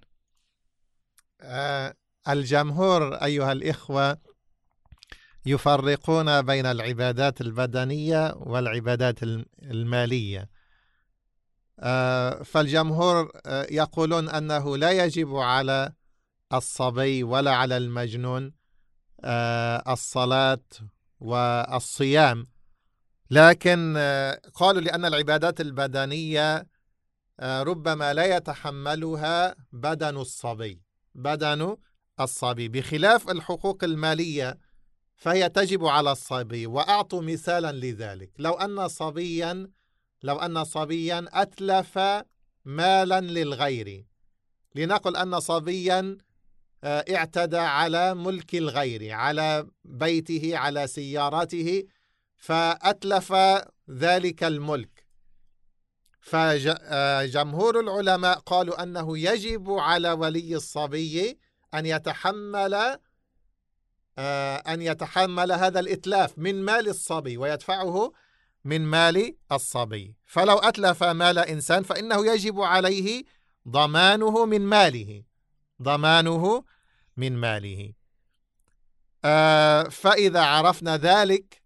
الجمهور 2.28 3.14
أيها 3.14 3.52
الإخوة 3.52 4.18
يفرقون 5.46 6.42
بين 6.42 6.66
العبادات 6.66 7.40
البدنية 7.40 8.34
والعبادات 8.36 9.22
المالية 9.62 10.40
آه، 10.40 10.59
فالجمهور 12.44 13.30
آه، 13.46 13.66
يقولون 13.70 14.28
أنه 14.28 14.76
لا 14.76 14.90
يجب 14.90 15.36
على 15.36 15.92
الصبي 16.52 17.22
ولا 17.22 17.54
على 17.54 17.76
المجنون 17.76 18.52
آه، 19.24 19.92
الصلاة 19.92 20.64
والصيام. 21.20 22.46
لكن 23.30 23.96
قالوا 24.54 24.80
لأن 24.80 25.04
العبادات 25.04 25.60
البدنية 25.60 26.66
آه، 27.40 27.62
ربما 27.62 28.14
لا 28.14 28.36
يتحملها 28.36 29.54
بدن 29.72 30.16
الصبي 30.16 30.82
بدن 31.14 31.76
الصبي. 32.20 32.68
بخلاف 32.68 33.30
الحقوق 33.30 33.84
المالية 33.84 34.58
فهي 35.16 35.48
تجب 35.48 35.84
على 35.84 36.12
الصبي 36.12 36.66
وأعطوا 36.66 37.22
مثالا 37.22 37.72
لذلك. 37.72 38.30
لو 38.38 38.52
أن 38.52 38.88
صبيا 38.88 39.70
لو 40.22 40.38
أن 40.38 40.64
صبيا 40.64 41.26
أتلف 41.32 41.98
مالا 42.64 43.20
للغير. 43.20 44.06
لنقل 44.74 45.16
أن 45.16 45.40
صبيا 45.40 46.18
آه، 46.84 47.04
اعتدى 47.14 47.56
على 47.56 48.14
ملك 48.14 48.54
الغير 48.54 49.12
على 49.12 49.66
بيته 49.84 50.56
على 50.56 50.86
سيارته 50.86 51.84
فأتلف 52.36 53.34
ذلك 53.90 54.44
الملك. 54.44 55.06
فجمهور 56.20 57.80
العلماء 57.80 58.38
قالوا 58.38 58.82
أنه 58.82 59.18
يجب 59.18 59.70
على 59.70 60.12
ولي 60.12 60.56
الصبي 60.56 61.38
أن 61.74 61.86
يتحمل 61.86 62.98
آه، 64.18 64.56
أن 64.56 64.82
يتحمل 64.82 65.52
هذا 65.52 65.80
الإتلاف 65.80 66.38
من 66.38 66.62
مال 66.64 66.88
الصبي 66.88 67.36
ويدفعه 67.36 68.12
من 68.64 68.80
مال 68.80 69.36
الصبي. 69.52 70.14
فلو 70.24 70.58
أتلف 70.58 71.04
مال 71.04 71.38
إنسان 71.38 71.82
فإنه 71.82 72.26
يجب 72.32 72.60
عليه 72.60 73.24
ضمانه 73.68 74.46
من 74.46 74.60
ماله. 74.60 75.22
ضمانه 75.82 76.64
من 77.16 77.36
ماله. 77.36 77.92
آه، 79.24 79.82
فإذا 79.82 80.40
عرفنا 80.40 80.96
ذلك 80.96 81.62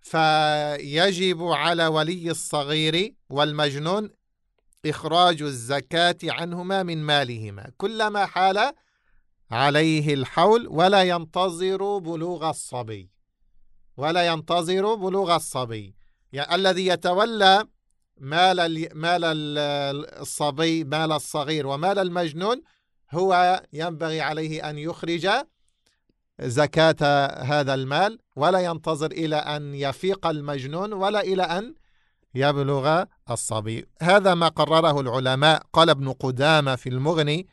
فيجب 0.00 1.42
على 1.42 1.86
ولي 1.86 2.30
الصغير 2.30 3.14
والمجنون 3.30 4.10
إخراج 4.86 5.42
الزكاة 5.42 6.16
عنهما 6.24 6.82
من 6.82 6.98
مالهما. 6.98 7.70
كلما 7.76 8.26
حال 8.26 8.72
عليه 9.50 10.14
الحول 10.14 10.66
ولا 10.68 11.02
ينتظر 11.02 11.98
بلوغ 11.98 12.50
الصبي. 12.50 13.10
ولا 13.96 14.26
ينتظر 14.26 14.94
بلوغ 14.94 15.36
الصبي. 15.36 15.94
يعني 16.34 16.54
الذي 16.54 16.86
يتولى 16.86 17.64
مال 18.18 18.88
مال 18.98 19.24
الصبي 20.20 20.84
مال 20.84 21.12
الصغير 21.12 21.66
ومال 21.66 21.98
المجنون 21.98 22.62
هو 23.12 23.62
ينبغي 23.72 24.20
عليه 24.20 24.70
أن 24.70 24.78
يخرج 24.78 25.28
زكاة 26.40 27.26
هذا 27.42 27.74
المال 27.74 28.18
ولا 28.36 28.58
ينتظر 28.58 29.10
إلى 29.10 29.36
أن 29.36 29.74
يفيق 29.74 30.26
المجنون 30.26 30.92
ولا 30.92 31.20
إلى 31.20 31.42
أن 31.42 31.74
يبلغ 32.34 33.04
الصبي. 33.30 33.86
هذا 34.02 34.34
ما 34.34 34.48
قرره 34.48 35.00
العلماء. 35.00 35.62
قال 35.72 35.90
ابن 35.90 36.12
قدامة 36.12 36.76
في 36.76 36.88
المغني 36.88 37.46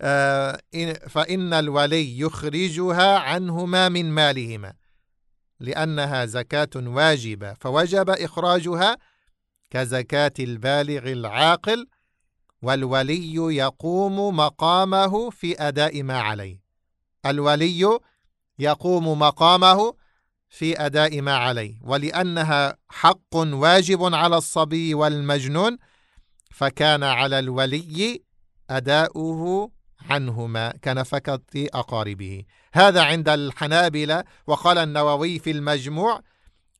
آه، 0.00 0.60
فإن 1.08 1.52
الولي 1.52 2.20
يخرجها 2.20 3.18
عنهما 3.18 3.88
من 3.88 4.10
مالهما. 4.10 4.72
لأنها 5.60 6.24
زكاة 6.24 6.70
واجبة 6.76 7.54
فوجب 7.54 8.10
إخراجها 8.10 8.96
كزكاة 9.70 10.32
البالغ 10.40 11.12
العاقل 11.12 11.86
والولي 12.62 13.34
يقوم 13.56 14.36
مقامه 14.36 15.30
في 15.30 15.68
أداء 15.68 16.02
ما 16.02 16.20
عليه. 16.20 16.62
الولي 17.26 17.98
يقوم 18.58 19.18
مقامه 19.18 19.94
في 20.48 20.86
أداء 20.86 21.20
ما 21.20 21.36
عليه 21.36 21.80
ولأنها 21.82 22.76
حق 22.88 23.36
واجب 23.36 24.14
على 24.14 24.36
الصبي 24.36 24.94
والمجنون 24.94 25.78
فكان 26.50 27.02
على 27.02 27.38
الولي 27.38 28.22
أداؤه 28.70 29.70
عنهما 30.00 30.72
كنفقة 30.84 31.40
أقاربه 31.56 32.44
هذا 32.72 33.02
عند 33.02 33.28
الحنابلة. 33.28 34.24
وقال 34.46 34.78
النووي 34.78 35.38
في 35.38 35.50
المجموع 35.50 36.20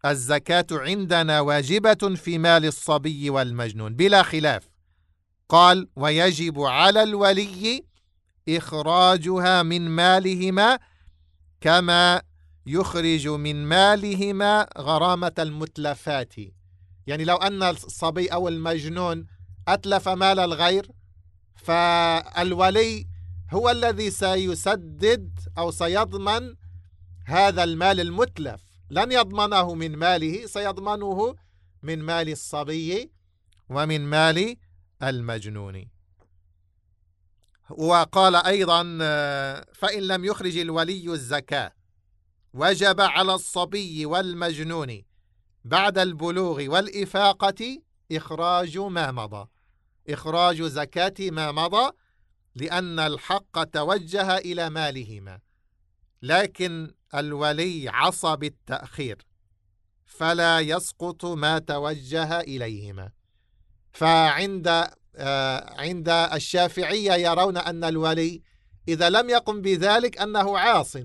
الزكاة 0.06 0.66
عندنا 0.72 1.40
واجبة 1.40 2.14
في 2.16 2.38
مال 2.38 2.64
الصبي 2.64 3.30
والمجنون 3.30 3.94
بلا 3.94 4.22
خلاف. 4.22 4.68
قال 5.48 5.88
ويجب 5.96 6.60
على 6.60 7.02
الولي 7.02 7.84
إخراجها 8.48 9.62
من 9.62 9.88
مالهما 9.88 10.78
كما 11.60 12.22
يخرج 12.66 13.28
من 13.28 13.64
مالهما 13.64 14.66
غرامة 14.78 15.32
المتلفات. 15.38 16.34
يعني 17.06 17.24
لو 17.24 17.36
أن 17.36 17.62
الصبي 17.62 18.26
أو 18.26 18.48
المجنون 18.48 19.26
أتلف 19.68 20.08
مال 20.08 20.38
الغير 20.38 20.90
فالولي 21.54 23.07
هو 23.50 23.70
الذي 23.70 24.10
سيسدد 24.10 25.38
أو 25.58 25.70
سيضمن 25.70 26.54
هذا 27.24 27.64
المال 27.64 28.00
المتلف. 28.00 28.60
لن 28.90 29.12
يضمنه 29.12 29.74
من 29.74 29.96
ماله 29.96 30.46
سيضمنه 30.46 31.36
من 31.82 31.98
مال 31.98 32.28
الصبي 32.28 33.10
ومن 33.68 34.00
مال 34.00 34.56
المجنون. 35.02 35.88
وقال 37.70 38.36
أيضا 38.36 38.82
فإن 39.72 40.02
لم 40.02 40.24
يخرج 40.24 40.56
الولي 40.58 41.12
الزكاة 41.12 41.72
وجب 42.54 43.00
على 43.00 43.34
الصبي 43.34 44.06
والمجنون 44.06 45.02
بعد 45.64 45.98
البلوغ 45.98 46.68
والإفاقة 46.68 47.78
إخراج 48.12 48.78
ما 48.78 49.12
مضى. 49.12 49.46
إخراج 50.08 50.62
زكاة 50.62 51.30
ما 51.30 51.52
مضى 51.52 51.90
لأن 52.60 52.98
الحق 52.98 53.64
توجه 53.64 54.36
إلى 54.36 54.70
مالهما 54.70 55.38
لكن 56.22 56.94
الولي 57.14 57.88
عصى 57.88 58.36
بالتأخير 58.36 59.26
فلا 60.06 60.60
يسقط 60.60 61.24
ما 61.24 61.58
توجه 61.58 62.40
إليهما. 62.40 63.10
فعند 63.92 64.88
آه، 65.16 65.80
عند 65.80 66.08
الشافعية 66.08 67.12
يرون 67.12 67.56
أن 67.56 67.84
الولي 67.84 68.42
إذا 68.88 69.10
لم 69.10 69.30
يقم 69.30 69.62
بذلك 69.62 70.20
أنه 70.20 70.58
عاص 70.58 70.96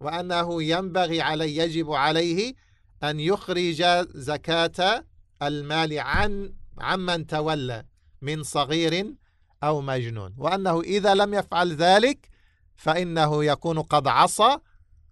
وأنه 0.00 0.62
ينبغي 0.62 1.20
عليه 1.20 1.62
يجب 1.62 1.92
عليه 1.92 2.54
أن 3.02 3.20
يخرج 3.20 3.82
زكاة 4.14 5.04
المال 5.42 5.98
عن 5.98 6.54
عمن 6.78 7.26
تولى 7.26 7.84
من 8.22 8.42
صغير 8.42 9.14
أو 9.62 9.80
مجنون. 9.80 10.34
وأنه 10.38 10.80
إذا 10.80 11.14
لم 11.14 11.34
يفعل 11.34 11.72
ذلك 11.72 12.28
فإنه 12.76 13.44
يكون 13.44 13.82
قد 13.82 14.06
عصى 14.06 14.56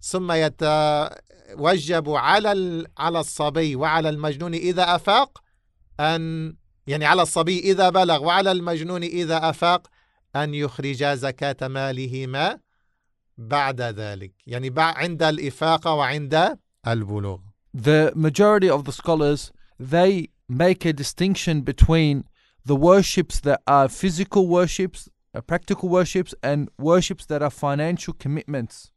ثم 0.01 0.31
يتوجب 0.31 2.09
على 2.09 2.85
على 2.97 3.19
الصبي 3.19 3.75
وعلى 3.75 4.09
المجنون 4.09 4.53
إذا 4.53 4.95
أفاق 4.95 5.41
أن 5.99 6.53
يعني 6.87 7.05
على 7.05 7.21
الصبي 7.21 7.59
إذا 7.59 7.89
بلغ 7.89 8.23
وعلى 8.23 8.51
المجنون 8.51 9.03
إذا 9.03 9.49
أفاق 9.49 9.87
أن 10.35 10.53
يخرج 10.53 11.03
زكاة 11.03 11.67
مالهما 11.67 12.59
بعد 13.37 13.81
ذلك. 13.81 14.33
يعني 14.47 14.73
عند 14.77 15.23
الإفاقة 15.23 15.93
وعند 15.93 16.57
البلوغ. 16.87 17.39
The 17.73 18.11
majority 18.15 18.69
of 18.69 18.85
the 18.85 18.91
scholars 18.91 19.51
they 19.79 20.29
make 20.49 20.85
a 20.85 20.93
distinction 20.93 21.61
between 21.61 22.23
the 22.69 22.75
worships 22.75 23.39
that 23.39 23.63
are 23.65 23.89
physical 23.89 24.47
worships, 24.47 25.09
uh, 25.33 25.41
practical 25.41 25.89
worships, 25.89 26.35
and 26.43 26.69
worships 26.77 27.25
that 27.25 27.41
are 27.41 27.49
financial 27.49 28.13
commitments. 28.13 28.91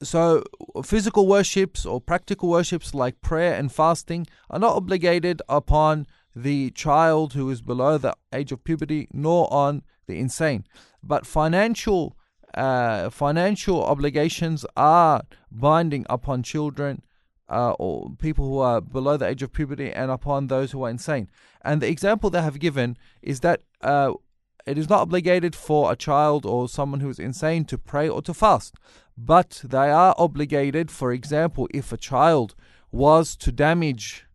So, 0.00 0.44
physical 0.84 1.26
worships 1.26 1.84
or 1.84 2.00
practical 2.00 2.48
worships 2.48 2.94
like 2.94 3.20
prayer 3.20 3.54
and 3.54 3.72
fasting 3.72 4.28
are 4.48 4.60
not 4.60 4.76
obligated 4.76 5.42
upon 5.48 6.06
the 6.36 6.70
child 6.70 7.32
who 7.32 7.50
is 7.50 7.62
below 7.62 7.98
the 7.98 8.14
age 8.32 8.52
of 8.52 8.62
puberty 8.62 9.08
nor 9.12 9.52
on 9.52 9.82
the 10.06 10.20
insane. 10.20 10.64
But 11.02 11.26
financial 11.26 12.16
uh, 12.54 13.10
financial 13.10 13.82
obligations 13.84 14.64
are 14.76 15.22
binding 15.50 16.06
upon 16.08 16.44
children 16.44 17.02
uh, 17.50 17.72
or 17.78 18.10
people 18.18 18.46
who 18.46 18.58
are 18.58 18.80
below 18.80 19.16
the 19.16 19.26
age 19.26 19.42
of 19.42 19.52
puberty 19.52 19.92
and 19.92 20.10
upon 20.10 20.46
those 20.46 20.70
who 20.70 20.84
are 20.84 20.90
insane. 20.90 21.28
And 21.62 21.82
the 21.82 21.88
example 21.88 22.30
they 22.30 22.42
have 22.42 22.60
given 22.60 22.96
is 23.20 23.40
that 23.40 23.62
uh, 23.82 24.12
it 24.66 24.78
is 24.78 24.88
not 24.88 25.00
obligated 25.00 25.56
for 25.56 25.90
a 25.90 25.96
child 25.96 26.46
or 26.46 26.68
someone 26.68 27.00
who 27.00 27.10
is 27.10 27.18
insane 27.18 27.64
to 27.66 27.76
pray 27.76 28.08
or 28.08 28.22
to 28.22 28.32
fast, 28.32 28.76
but 29.18 29.62
they 29.64 29.90
are 29.90 30.14
obligated, 30.16 30.90
for 30.90 31.12
example, 31.12 31.68
if 31.74 31.92
a 31.92 31.96
child 31.96 32.54
was 32.92 33.36
to 33.36 33.52
damage 33.52 34.26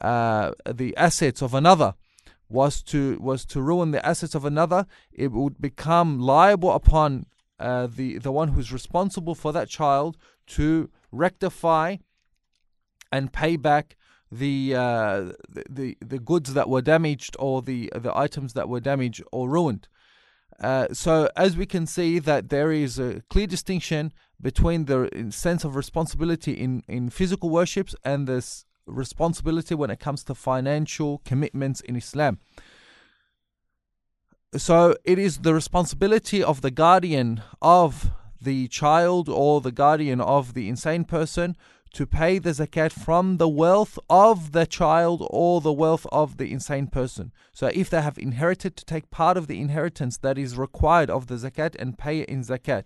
uh, 0.00 0.52
the 0.70 0.96
assets 0.96 1.42
of 1.42 1.54
another, 1.54 1.94
was 2.50 2.82
to 2.82 3.18
was 3.20 3.44
to 3.44 3.60
ruin 3.60 3.90
the 3.90 4.04
assets 4.06 4.34
of 4.34 4.44
another, 4.44 4.86
it 5.12 5.32
would 5.32 5.60
become 5.60 6.18
liable 6.18 6.72
upon 6.72 7.26
uh, 7.58 7.86
the 7.86 8.18
the 8.18 8.32
one 8.32 8.48
who's 8.48 8.72
responsible 8.72 9.34
for 9.34 9.52
that 9.52 9.68
child 9.68 10.16
to 10.46 10.90
rectify 11.12 11.96
and 13.10 13.32
pay 13.32 13.56
back 13.56 13.96
the, 14.30 14.74
uh, 14.74 15.32
the 15.70 15.96
the 16.00 16.18
goods 16.18 16.52
that 16.52 16.68
were 16.68 16.82
damaged 16.82 17.34
or 17.38 17.62
the 17.62 17.90
the 17.94 18.14
items 18.14 18.52
that 18.52 18.68
were 18.68 18.80
damaged 18.80 19.22
or 19.32 19.48
ruined. 19.48 19.88
Uh, 20.60 20.88
so 20.92 21.30
as 21.36 21.56
we 21.56 21.66
can 21.66 21.86
see 21.86 22.18
that 22.18 22.48
there 22.48 22.72
is 22.72 22.98
a 22.98 23.22
clear 23.30 23.46
distinction 23.46 24.12
between 24.40 24.86
the 24.86 25.28
sense 25.30 25.64
of 25.64 25.76
responsibility 25.76 26.52
in, 26.52 26.82
in 26.88 27.10
physical 27.10 27.48
worships 27.48 27.94
and 28.04 28.26
this 28.26 28.64
responsibility 28.86 29.74
when 29.74 29.90
it 29.90 30.00
comes 30.00 30.24
to 30.24 30.34
financial 30.34 31.18
commitments 31.24 31.80
in 31.80 31.96
Islam. 31.96 32.38
So 34.56 34.96
it 35.04 35.18
is 35.18 35.38
the 35.38 35.54
responsibility 35.54 36.42
of 36.42 36.62
the 36.62 36.70
guardian 36.70 37.42
of 37.60 38.10
the 38.40 38.68
child 38.68 39.28
or 39.28 39.60
the 39.60 39.72
guardian 39.72 40.20
of 40.20 40.54
the 40.54 40.68
insane 40.68 41.04
person 41.04 41.56
to 41.94 42.06
pay 42.06 42.38
the 42.38 42.50
zakat 42.50 42.92
from 42.92 43.38
the 43.38 43.48
wealth 43.48 43.98
of 44.10 44.52
the 44.52 44.66
child 44.66 45.26
or 45.30 45.60
the 45.60 45.72
wealth 45.72 46.06
of 46.12 46.36
the 46.36 46.52
insane 46.52 46.86
person. 46.86 47.32
So 47.52 47.70
if 47.74 47.90
they 47.90 48.02
have 48.02 48.18
inherited, 48.18 48.76
to 48.76 48.84
take 48.84 49.10
part 49.10 49.36
of 49.36 49.46
the 49.46 49.60
inheritance 49.60 50.18
that 50.18 50.38
is 50.38 50.56
required 50.56 51.10
of 51.10 51.26
the 51.26 51.36
zakat 51.36 51.74
and 51.78 51.98
pay 51.98 52.20
in 52.20 52.42
zakat. 52.42 52.84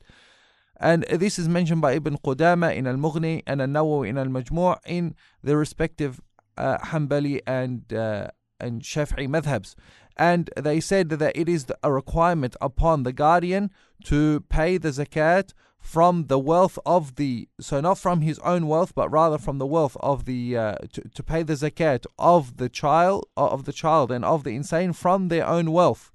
And 0.78 1.04
this 1.04 1.38
is 1.38 1.48
mentioned 1.48 1.80
by 1.80 1.92
Ibn 1.92 2.18
Qudama 2.18 2.74
in 2.74 2.86
Al 2.86 2.96
Mughni 2.96 3.42
and 3.46 3.60
Al 3.60 3.68
Nawawi 3.68 4.08
in 4.08 4.18
Al 4.18 4.26
Majmu' 4.26 4.78
in 4.86 5.14
the 5.42 5.56
respective 5.56 6.20
uh, 6.56 6.78
Hanbali 6.78 7.40
and 7.46 7.92
uh, 7.92 8.28
and 8.58 8.82
Shafi'i 8.82 9.28
madhabs. 9.28 9.74
And 10.16 10.50
they 10.56 10.80
said 10.80 11.08
that 11.10 11.36
it 11.36 11.48
is 11.48 11.66
a 11.82 11.92
requirement 11.92 12.56
upon 12.60 13.02
the 13.02 13.12
guardian 13.12 13.70
to 14.04 14.40
pay 14.48 14.78
the 14.78 14.90
zakat 14.90 15.52
from 15.82 16.28
the 16.28 16.38
wealth 16.38 16.78
of 16.86 17.16
the 17.16 17.48
so 17.60 17.80
not 17.80 17.98
from 17.98 18.20
his 18.20 18.38
own 18.38 18.68
wealth 18.68 18.94
but 18.94 19.10
rather 19.10 19.36
from 19.36 19.58
the 19.58 19.66
wealth 19.66 19.96
of 19.98 20.24
the 20.26 20.56
uh, 20.56 20.76
to, 20.92 21.02
to 21.12 21.22
pay 21.24 21.42
the 21.42 21.54
zakat 21.54 22.06
of 22.18 22.56
the 22.56 22.68
child 22.68 23.26
of 23.36 23.64
the 23.64 23.72
child 23.72 24.12
and 24.12 24.24
of 24.24 24.44
the 24.44 24.54
insane 24.54 24.92
from 24.92 25.28
their 25.28 25.46
own 25.46 25.72
wealth. 25.72 26.12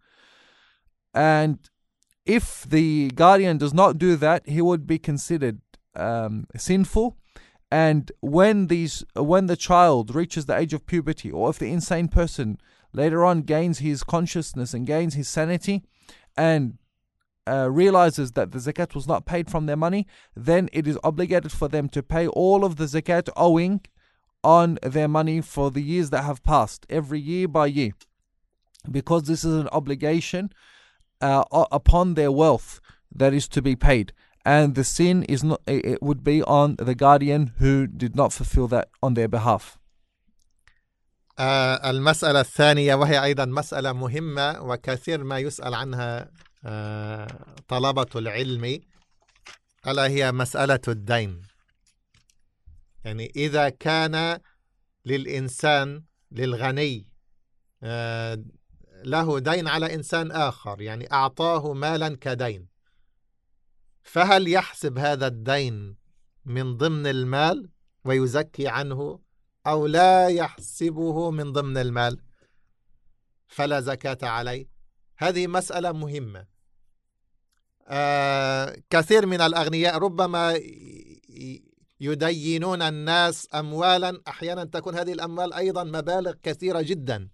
And 1.13 1.59
if 2.25 2.63
the 2.63 3.11
guardian 3.13 3.57
does 3.57 3.73
not 3.73 3.97
do 3.97 4.15
that 4.15 4.47
he 4.47 4.61
would 4.61 4.87
be 4.87 4.97
considered 4.97 5.59
um, 5.95 6.47
sinful. 6.55 7.17
And 7.69 8.09
when 8.21 8.67
these 8.67 9.03
when 9.15 9.47
the 9.47 9.57
child 9.57 10.15
reaches 10.15 10.45
the 10.45 10.57
age 10.57 10.73
of 10.73 10.87
puberty 10.87 11.29
or 11.29 11.49
if 11.49 11.59
the 11.59 11.71
insane 11.71 12.07
person 12.07 12.57
later 12.93 13.25
on 13.25 13.41
gains 13.41 13.79
his 13.79 14.01
consciousness 14.03 14.73
and 14.73 14.87
gains 14.87 15.15
his 15.15 15.27
sanity 15.27 15.83
and 16.37 16.77
uh, 17.46 17.68
realizes 17.70 18.32
that 18.32 18.52
the 18.52 18.58
zakat 18.58 18.94
was 18.94 19.06
not 19.06 19.26
paid 19.26 19.50
from 19.50 19.66
their 19.66 19.76
money, 19.76 20.06
then 20.36 20.68
it 20.72 20.86
is 20.86 20.98
obligated 21.02 21.52
for 21.52 21.68
them 21.68 21.88
to 21.88 22.02
pay 22.02 22.26
all 22.26 22.64
of 22.64 22.76
the 22.76 22.84
zakat 22.84 23.28
owing 23.36 23.80
on 24.44 24.78
their 24.82 25.08
money 25.08 25.40
for 25.40 25.70
the 25.70 25.82
years 25.82 26.10
that 26.10 26.24
have 26.24 26.42
passed, 26.42 26.86
every 26.90 27.20
year 27.20 27.48
by 27.48 27.66
year, 27.66 27.92
because 28.90 29.24
this 29.24 29.44
is 29.44 29.54
an 29.54 29.68
obligation 29.72 30.52
uh, 31.20 31.44
upon 31.70 32.14
their 32.14 32.32
wealth 32.32 32.80
that 33.14 33.32
is 33.32 33.46
to 33.48 33.62
be 33.62 33.76
paid. 33.76 34.12
And 34.44 34.74
the 34.74 34.82
sin 34.82 35.22
is 35.24 35.44
not; 35.44 35.60
it 35.68 36.02
would 36.02 36.24
be 36.24 36.42
on 36.42 36.74
the 36.76 36.96
guardian 36.96 37.52
who 37.58 37.86
did 37.86 38.16
not 38.16 38.32
fulfill 38.32 38.66
that 38.68 38.88
on 39.02 39.14
their 39.14 39.28
behalf. 39.28 39.78
آه 41.38 41.90
المسألة 41.90 42.40
الثانية 42.40 42.94
وهي 42.94 43.24
أيضا 43.24 43.44
مسألة 43.44 43.92
مهمة 43.92 44.62
وكثير 44.62 45.24
ما 45.24 45.38
يسأل 45.38 45.74
عنها 45.74 46.30
طلبة 47.67 48.07
العلم 48.15 48.81
ألا 49.87 50.07
هي 50.07 50.31
مسألة 50.31 50.81
الدين؟ 50.87 51.41
يعني 53.03 53.31
إذا 53.35 53.69
كان 53.69 54.39
للإنسان 55.05 56.03
للغني 56.31 57.07
آه، 57.83 58.43
له 59.03 59.39
دين 59.39 59.67
على 59.67 59.93
إنسان 59.93 60.31
آخر 60.31 60.81
يعني 60.81 61.11
أعطاه 61.11 61.73
مالا 61.73 62.17
كدين 62.21 62.67
فهل 64.03 64.47
يحسب 64.47 64.97
هذا 64.97 65.27
الدين 65.27 65.95
من 66.45 66.77
ضمن 66.77 67.07
المال 67.07 67.69
ويزكي 68.05 68.67
عنه 68.67 69.19
أو 69.67 69.87
لا 69.87 70.27
يحسبه 70.27 71.31
من 71.31 71.51
ضمن 71.51 71.77
المال؟ 71.77 72.21
فلا 73.47 73.79
زكاة 73.81 74.17
عليه. 74.21 74.76
هذه 75.17 75.47
مسألة 75.47 75.91
مهمة. 75.91 76.45
آه 77.87 78.75
كثير 78.89 79.25
من 79.25 79.41
الأغنياء 79.41 79.97
ربما 79.97 80.59
يدينون 81.99 82.81
الناس 82.81 83.47
أموالا 83.55 84.21
أحيانا 84.27 84.63
تكون 84.63 84.95
هذه 84.95 85.13
الأموال 85.13 85.53
أيضا 85.53 85.83
مبالغ 85.83 86.33
كثيرة 86.43 86.81
جدا. 86.81 87.29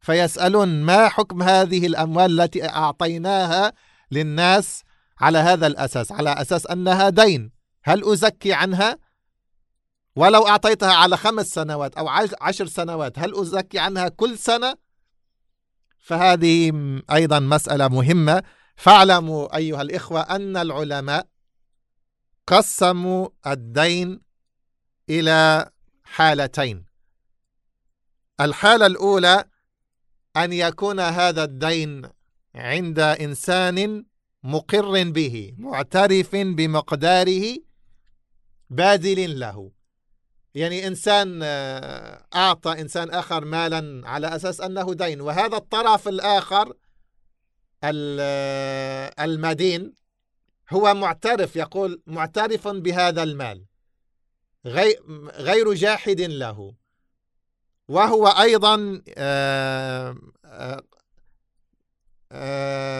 فيسألون 0.00 0.82
ما 0.82 1.08
حكم 1.08 1.42
هذه 1.42 1.86
الأموال 1.86 2.40
التي 2.40 2.68
أعطيناها 2.68 3.72
للناس 4.10 4.82
على 5.20 5.38
هذا 5.38 5.66
الأساس؟ 5.66 6.12
على 6.12 6.32
أساس 6.32 6.66
أنها 6.66 7.08
دين. 7.08 7.52
هل 7.84 8.12
أزكي 8.12 8.52
عنها؟ 8.52 8.98
ولو 10.16 10.46
أعطيتها 10.46 10.92
على 10.92 11.16
خمس 11.16 11.46
سنوات 11.46 11.94
أو 11.94 12.08
عشر 12.40 12.66
سنوات 12.66 13.18
هل 13.18 13.40
أزكي 13.40 13.78
عنها 13.78 14.08
كل 14.08 14.38
سنة؟ 14.38 14.74
فهذه 16.02 16.72
أيضا 17.12 17.40
مسألة 17.40 17.88
مهمة. 17.88 18.42
فاعلموا 18.76 19.56
أيها 19.56 19.82
الإخوة 19.82 20.20
أن 20.20 20.56
العلماء 20.56 21.26
قسموا 22.46 23.28
الدين 23.46 24.20
إلى 25.10 25.70
حالتين. 26.04 26.84
الحالة 28.40 28.86
الأولى 28.86 29.44
أن 30.36 30.52
يكون 30.52 31.00
هذا 31.00 31.44
الدين 31.44 32.02
عند 32.54 32.98
إنسان 32.98 34.04
مقر 34.42 35.10
به 35.10 35.54
معترف 35.58 36.36
بمقداره 36.36 37.56
باذل 38.70 39.40
له. 39.40 39.72
يعني 40.54 40.86
إنسان 40.86 41.40
آه، 41.42 42.26
أعطى 42.34 42.80
إنسان 42.80 43.10
آخر 43.10 43.44
مالا 43.44 44.08
على 44.08 44.36
أساس 44.36 44.60
أنه 44.60 44.94
دين. 44.94 45.20
وهذا 45.20 45.56
الطرف 45.56 46.08
الآخر 46.08 46.74
آه، 47.84 49.14
المدين 49.20 49.94
هو 50.70 50.94
معترف 50.94 51.56
يقول 51.56 52.02
معترف 52.06 52.68
بهذا 52.68 53.22
المال. 53.22 53.64
غير 55.36 55.74
جاحد 55.74 56.20
له. 56.20 56.74
وهو 57.88 58.26
أيضا 58.26 59.02
آه، 59.16 60.16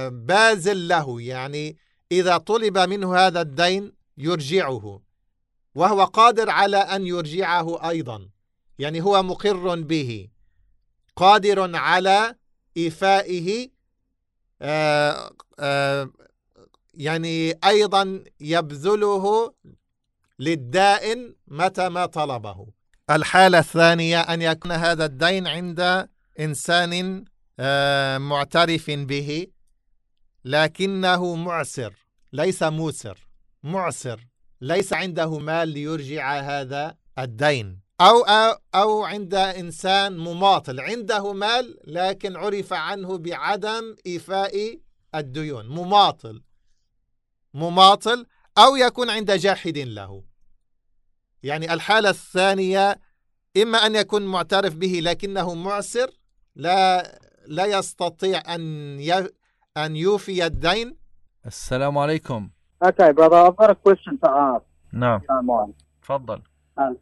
باذل 0.08 0.88
له. 0.88 1.20
يعني 1.20 1.76
إذا 2.12 2.36
طلب 2.36 2.78
منه 2.78 3.16
هذا 3.16 3.40
الدين 3.40 3.92
يرجعه. 4.18 5.02
وهو 5.74 6.04
قادر 6.04 6.50
على 6.50 6.76
أن 6.76 7.06
يرجعه 7.06 7.88
أيضا. 7.88 8.28
يعني 8.78 9.00
هو 9.00 9.22
مقر 9.22 9.80
به 9.80 10.28
قادر 11.16 11.76
على 11.76 12.34
إيفائه 12.76 13.68
آه، 14.62 15.32
آه، 15.58 16.10
يعني 16.94 17.58
أيضا 17.64 18.24
يبذله 18.40 19.54
للدائن 20.38 21.34
متى 21.48 21.88
ما 21.88 22.06
طلبه. 22.06 22.66
الحالة 23.10 23.58
الثانية 23.58 24.20
أن 24.20 24.42
يكون 24.42 24.72
هذا 24.72 25.04
الدين 25.04 25.46
عند 25.46 26.08
إنسان 26.40 27.24
آه، 27.60 28.18
معترف 28.18 28.90
به 28.90 29.46
لكنه 30.44 31.34
معسر 31.34 31.94
ليس 32.32 32.62
موسر 32.62 33.18
معسر. 33.62 34.31
ليس 34.62 34.92
عنده 34.92 35.38
مال 35.38 35.68
ليرجع 35.68 36.40
هذا 36.40 36.96
الدين. 37.18 37.80
أو, 38.00 38.24
أو, 38.74 39.04
عند 39.04 39.34
إنسان 39.34 40.16
مماطل. 40.18 40.80
عنده 40.80 41.32
مال 41.32 41.78
لكن 41.84 42.36
عرف 42.36 42.72
عنه 42.72 43.18
بعدم 43.18 43.96
إيفاء 44.06 44.78
الديون. 45.14 45.68
مماطل. 45.68 46.42
مماطل 47.54 48.26
أو 48.58 48.76
يكون 48.76 49.10
عند 49.10 49.30
جاحد 49.30 49.78
له. 49.78 50.24
يعني 51.42 51.74
الحالة 51.74 52.10
الثانية 52.10 53.00
إما 53.62 53.86
أن 53.86 53.94
يكون 53.94 54.26
معترف 54.26 54.74
به 54.74 55.00
لكنه 55.02 55.54
معسر 55.54 56.10
لا 56.56 57.02
لا 57.46 57.66
يستطيع 57.66 58.54
أن 58.54 59.28
أن 59.76 59.96
يوفي 59.96 60.46
الدين. 60.46 60.96
السلام 61.46 61.98
عليكم. 61.98 62.50
Okay, 62.81 63.11
brother, 63.11 63.37
I've 63.37 63.55
got 63.55 63.69
a 63.71 63.75
question 63.75 64.17
to 64.19 64.29
ask. 64.29 64.63
No. 64.91 65.15
If 65.15 65.21
you 65.23 65.27
don't 65.27 65.45
mind. 65.45 65.73
تفضل. 66.07 66.41
Um, 66.77 66.97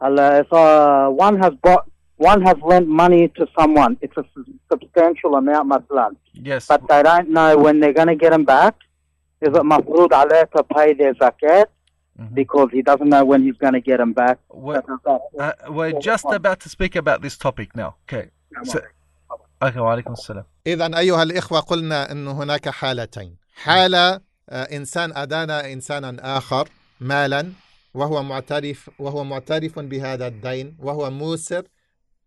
if 0.00 0.52
uh, 0.52 1.08
one 1.08 1.38
has 1.38 1.54
bought, 1.62 1.90
one 2.16 2.42
has 2.42 2.56
lent 2.62 2.86
money 2.86 3.28
to 3.28 3.46
someone, 3.58 3.96
it's 4.00 4.16
a 4.16 4.24
substantial 4.70 5.34
amount, 5.34 5.68
مثلا. 5.68 6.14
Yes. 6.34 6.66
But 6.66 6.86
they 6.88 7.02
don't 7.02 7.30
know 7.30 7.56
when 7.56 7.80
they're 7.80 7.92
going 7.92 8.08
to 8.08 8.14
get 8.14 8.30
them 8.30 8.44
back. 8.44 8.74
Is 9.40 9.48
it 9.48 9.62
mafrud 9.62 10.10
alayh 10.10 10.50
to 10.52 10.62
pay 10.64 10.92
their 10.94 11.14
zakat? 11.14 11.66
Mhm. 12.18 12.34
because 12.34 12.68
he 12.72 12.82
doesn't 12.82 13.08
know 13.08 13.24
when 13.24 13.42
he's 13.42 13.56
going 13.64 13.74
to 13.74 13.80
get 13.80 13.98
them 13.98 14.12
back. 14.12 14.38
We're, 14.50 14.82
uh, 15.38 15.52
we're 15.68 15.98
just 16.00 16.26
about 16.38 16.58
to 16.60 16.68
speak 16.68 16.96
about 16.96 17.22
this 17.22 17.36
topic 17.38 17.76
now. 17.76 17.94
Okay. 18.04 18.30
So, 18.64 18.80
okay. 19.62 19.78
وعليكم 19.78 20.12
السلام. 20.12 20.44
إذا 20.66 20.98
أيها 20.98 21.22
الإخوة 21.22 21.60
قلنا 21.60 22.12
أن 22.12 22.28
هناك 22.28 22.68
حالتين 22.68 23.36
حالة 23.54 24.14
آه، 24.14 24.20
إنسان 24.49 25.17
أدان 25.17 25.49
إنسانا 25.49 26.37
آخر 26.37 26.69
مالا 26.99 27.51
وهو 27.93 28.23
معترف 28.23 28.89
وهو 28.99 29.23
معترف 29.23 29.79
بهذا 29.79 30.27
الدين 30.27 30.77
وهو 30.79 31.11
موسر 31.11 31.67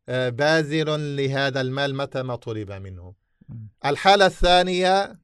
آه، 0.09 0.29
باذل 0.29 1.17
لهذا 1.17 1.61
المال 1.61 1.95
متى 1.95 2.23
ما 2.23 2.37
طلب 2.37 2.73
منه. 2.73 3.15
الحالة 3.87 4.27
الثانية 4.27 5.19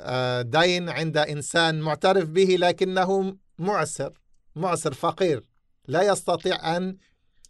آه، 0.00 0.42
دين 0.42 0.88
عند 0.88 1.16
إنسان 1.16 1.80
معترف 1.80 2.28
به 2.28 2.56
لكنه 2.58 3.36
معسر 3.58 4.12
معسر 4.56 4.94
فقير 4.94 5.44
لا 5.88 6.02
يستطيع 6.02 6.76
أن 6.76 6.96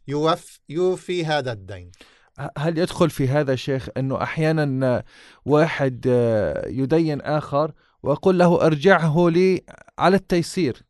يوف 0.09 0.61
يوفي 0.69 1.25
هذا 1.25 1.53
الدين. 1.53 1.91
هل 2.59 2.79
يدخل 2.79 3.11
في 3.11 3.29
هذا 3.29 3.55
شيخ 3.55 3.89
أنه 3.97 4.23
أحيانا 4.23 5.05
واحد 5.45 6.07
آه، 6.09 6.69
يدين 6.69 7.21
آخر 7.21 7.73
ويقول 8.03 8.39
له 8.39 8.67
أرجعه 8.67 9.29
لي 9.29 9.63
على 9.99 10.17
التيسير. 10.17 10.83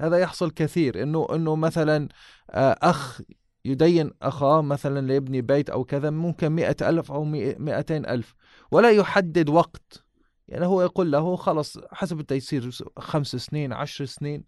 هذا 0.00 0.18
يحصل 0.18 0.50
كثير 0.50 1.02
إنه 1.02 1.26
إنه 1.34 1.56
مثلا 1.56 2.08
آه، 2.50 2.78
أخ 2.82 3.20
يدين 3.64 4.10
أخاه 4.22 4.62
مثلا 4.62 5.06
ليبني 5.06 5.40
بيت 5.40 5.70
أو 5.70 5.84
كذا 5.84 6.10
ممكن 6.10 6.48
مئة 6.48 6.88
ألف 6.88 7.12
أو 7.12 7.24
مئ- 7.24 7.58
مئتين 7.60 8.06
ألف 8.06 8.34
ولا 8.70 8.90
يحدد 8.90 9.48
وقت. 9.48 10.04
يعني 10.48 10.66
هو 10.66 10.82
يقول 10.82 11.12
له 11.12 11.36
خلص 11.36 11.78
حسب 11.92 12.20
التيسير 12.20 12.70
خمس 12.98 13.36
سنين 13.36 13.72
عشر 13.72 14.04
سنين. 14.04 14.44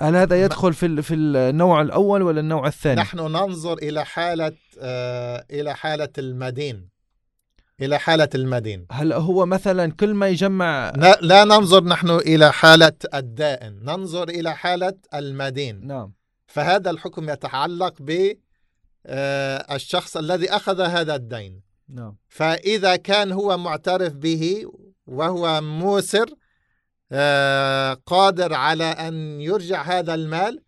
هل 0.00 0.16
هذا 0.16 0.44
يدخل 0.44 0.74
في 0.74 1.02
في 1.02 1.14
النوع 1.14 1.80
الأول 1.80 2.22
ولا 2.22 2.40
النوع 2.40 2.66
الثاني؟ 2.66 3.00
نحن 3.00 3.18
ننظر 3.18 3.78
إلى 3.78 4.04
حالة 4.04 4.56
آه، 4.80 5.46
إلى 5.50 5.74
حالة 5.74 6.08
المدين. 6.18 6.88
إلى 7.80 7.98
حالة 7.98 8.28
المدين. 8.34 8.86
هل 8.90 9.12
هو 9.12 9.46
مثلا 9.46 9.92
كل 9.92 10.14
ما 10.14 10.28
يجمع 10.28 10.92
لا, 10.96 11.18
لا 11.22 11.44
ننظر 11.44 11.84
نحن 11.84 12.10
إلى 12.10 12.52
حالة 12.52 12.92
الدائن 13.14 13.78
ننظر 13.82 14.28
إلى 14.28 14.56
حالة 14.56 14.94
المدين. 15.14 15.86
نعم. 15.86 16.12
فهذا 16.46 16.90
الحكم 16.90 17.30
يتعلق 17.30 17.94
بالشخص 19.04 20.16
الذي 20.16 20.50
أخذ 20.50 20.80
هذا 20.80 21.14
الدين. 21.14 21.62
نعم. 21.88 22.16
فإذا 22.28 22.96
كان 22.96 23.32
هو 23.32 23.58
معترف 23.58 24.12
به 24.12 24.64
وهو 25.06 25.60
موسر 25.60 26.26
آه، 27.12 27.94
قادر 28.06 28.54
على 28.54 28.84
أن 28.84 29.40
يرجع 29.40 29.82
هذا 29.82 30.14
المال 30.14 30.62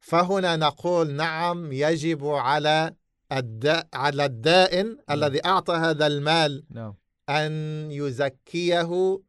فهنا 0.00 0.56
نقول 0.56 1.12
نعم 1.12 1.72
يجب 1.72 2.26
على 2.26 2.94
الدا 3.32 3.84
على 3.94 4.24
الدائن 4.24 4.96
الذي 5.10 5.44
أعطى 5.44 5.74
هذا 5.74 6.06
المال 6.06 6.64
نعم. 6.70 6.94
أن 7.28 7.52
يزكيه 7.90 9.20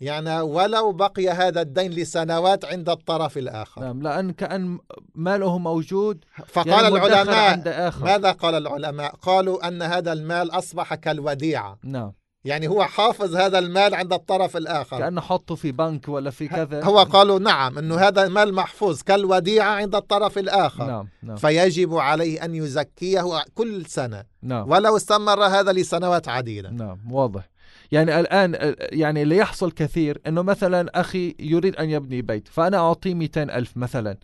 يعني 0.00 0.40
ولو 0.40 0.92
بقي 0.92 1.28
هذا 1.28 1.60
الدين 1.60 1.90
لسنوات 1.90 2.64
عند 2.64 2.88
الطرف 2.88 3.38
الآخر. 3.38 3.80
نعم 3.80 4.02
لأن 4.02 4.32
كأن 4.32 4.78
ماله 5.14 5.58
موجود 5.58 6.24
فقال 6.46 6.68
يعني 6.68 6.88
العلماء 6.88 7.92
ماذا 8.00 8.32
قال 8.32 8.54
العلماء؟ 8.54 9.16
قالوا 9.16 9.68
أن 9.68 9.82
هذا 9.82 10.12
المال 10.12 10.50
أصبح 10.50 10.94
كالوديعة. 10.94 11.78
نعم. 11.84 12.12
يعني 12.44 12.68
هو 12.68 12.84
حافظ 12.84 13.36
هذا 13.36 13.58
المال 13.58 13.94
عند 13.94 14.12
الطرف 14.12 14.56
الآخر. 14.56 14.98
كأنه 14.98 15.20
حطه 15.20 15.54
في 15.54 15.72
بنك 15.72 16.08
ولا 16.08 16.30
في 16.30 16.48
كذا. 16.48 16.84
هو 16.84 16.98
قالوا 16.98 17.38
نعم 17.38 17.78
أنه 17.78 17.96
هذا 17.96 18.24
المال 18.24 18.54
محفوظ 18.54 19.02
كالوديعة 19.02 19.70
عند 19.70 19.94
الطرف 19.94 20.38
الآخر. 20.38 20.86
نعم 20.86 21.08
نعم. 21.22 21.36
فيجب 21.36 21.94
عليه 21.94 22.44
أن 22.44 22.54
يزكيه 22.54 23.44
كل 23.54 23.86
سنة. 23.86 24.24
نعم. 24.42 24.70
ولو 24.70 24.96
استمر 24.96 25.44
هذا 25.44 25.72
لسنوات 25.72 26.28
عديدة. 26.28 26.70
نعم 26.70 26.98
واضح. 27.10 27.50
يعني 27.92 28.20
الآن 28.20 28.74
يعني 28.78 29.22
اللي 29.22 29.36
يحصل 29.36 29.72
كثير 29.72 30.20
أنه 30.26 30.42
مثلا 30.42 31.00
أخي 31.00 31.34
يريد 31.38 31.76
أن 31.76 31.90
يبني 31.90 32.22
بيت 32.22 32.48
فأنا 32.48 32.76
أعطيه 32.76 33.14
200 33.14 33.42
ألف 33.42 33.76
مثلا. 33.76 34.16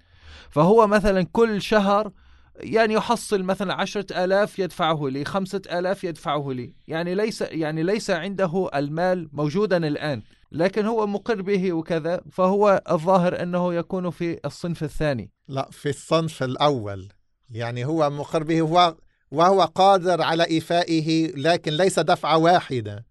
فهو 0.51 0.87
مثلا 0.87 1.27
كل 1.33 1.63
شهر 1.63 2.11
يعني 2.61 2.95
يحصل 2.95 3.43
مثلا 3.43 3.75
عشرة 3.75 4.25
آلاف 4.25 4.59
يدفعه 4.59 5.09
لي 5.09 5.25
خمسة 5.25 5.63
آلاف 5.73 6.05
يدفعه 6.05 6.53
لي. 6.53 6.75
يعني 6.89 7.15
ليس 7.15 7.43
يعني 7.43 7.83
ليس 7.83 8.11
عنده 8.11 8.69
المال 8.75 9.29
موجودا 9.33 9.77
الآن 9.77 10.23
لكن 10.53 10.87
هو 10.87 11.07
مقر 11.07 11.43
به 11.43 11.73
وكذا 11.73 12.21
فهو 12.33 12.83
الظاهر 12.91 13.43
أنه 13.43 13.75
يكون 13.75 14.11
في 14.11 14.39
الصنف 14.45 14.83
الثاني. 14.83 15.31
لا 15.49 15.69
في 15.73 15.89
الصنف 15.89 16.43
الأول. 16.43 17.09
يعني 17.51 17.85
هو 17.85 18.11
مقر 18.11 18.43
به 18.43 18.61
هو 18.61 18.95
وهو 19.31 19.63
قادر 19.63 20.23
على 20.23 20.47
إيفائه 20.47 21.33
لكن 21.37 21.73
ليس 21.73 21.99
دفعة 21.99 22.39
واحدة. 22.39 23.07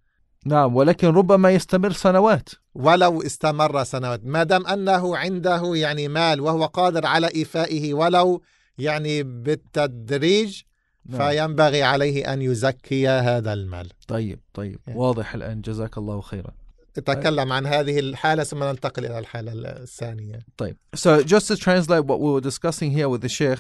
نعم 0.45 0.75
ولكن 0.75 1.07
ربما 1.07 1.51
يستمر 1.51 1.91
سنوات. 1.91 2.49
ولو 2.75 3.21
استمر 3.21 3.83
سنوات. 3.83 4.21
ما 4.25 4.43
دام 4.43 4.67
أنه 4.67 5.17
عنده 5.17 5.75
يعني 5.75 6.07
مال 6.07 6.41
وهو 6.41 6.65
قادر 6.65 7.05
على 7.05 7.27
إيفائه 7.36 7.93
ولو 7.93 8.41
يعني 8.77 9.23
بالتدريج 9.23 10.61
نعم. 11.05 11.29
فينبغي 11.29 11.83
عليه 11.83 12.33
أن 12.33 12.41
يزكي 12.41 13.07
هذا 13.07 13.53
المال 13.53 13.89
طيب 14.07 14.39
طيب 14.53 14.79
يعني. 14.87 14.99
واضح 14.99 15.33
الآن 15.33 15.61
جزاك 15.61 15.97
الله 15.97 16.21
خيرا 16.21 16.51
نتكلم 16.97 17.53
عن 17.53 17.65
هذه 17.65 17.99
الحالة 17.99 18.43
ثم 18.43 18.63
ننتقل 18.63 19.05
إلى 19.05 19.19
الحالة 19.19 19.51
الثانية 19.53 20.39
طيب 20.57 20.77
so 20.95 21.23
just 21.23 21.47
to 21.47 21.55
translate 21.55 22.05
what 22.05 22.19
we 22.19 22.31
were 22.31 22.41
discussing 22.41 22.91
here 22.91 23.09
with 23.09 23.21
the 23.21 23.29
sheikh 23.29 23.59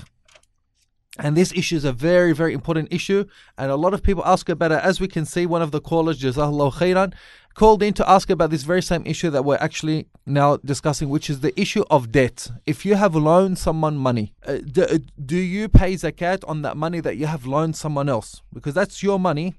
and 1.19 1.35
this 1.35 1.51
issue 1.53 1.75
is 1.75 1.85
a 1.85 1.93
very 1.93 2.33
very 2.33 2.53
important 2.53 2.87
issue 2.91 3.25
and 3.57 3.71
a 3.71 3.75
lot 3.75 3.93
of 3.93 4.01
people 4.03 4.23
ask 4.25 4.49
about 4.49 4.71
it 4.71 4.81
as 4.83 4.99
we 4.99 5.07
can 5.07 5.25
see 5.25 5.45
one 5.45 5.61
of 5.61 5.71
the 5.71 5.81
callers 5.89 6.17
Jazahullah 6.19 6.73
khairan 6.81 7.13
called 7.57 7.81
in 7.81 7.91
to 7.91 8.07
ask 8.07 8.29
about 8.29 8.51
this 8.51 8.61
very 8.61 8.83
same 8.83 9.03
issue 9.07 9.31
that 9.31 9.43
we're 9.43 9.57
actually 9.57 10.07
now 10.27 10.57
discussing 10.57 11.09
which 11.09 11.27
is 11.27 11.39
the 11.39 11.59
issue 11.59 11.83
of 11.89 12.11
debt. 12.11 12.51
If 12.67 12.85
you 12.85 12.93
have 12.93 13.15
loaned 13.15 13.57
someone 13.57 13.97
money 13.97 14.35
uh, 14.45 14.59
do, 14.59 14.99
do 15.25 15.37
you 15.37 15.67
pay 15.67 15.95
zakat 15.95 16.47
on 16.47 16.61
that 16.61 16.77
money 16.77 16.99
that 16.99 17.17
you 17.17 17.25
have 17.25 17.47
loaned 17.47 17.75
someone 17.75 18.09
else? 18.09 18.43
Because 18.53 18.75
that's 18.75 19.01
your 19.01 19.19
money 19.19 19.55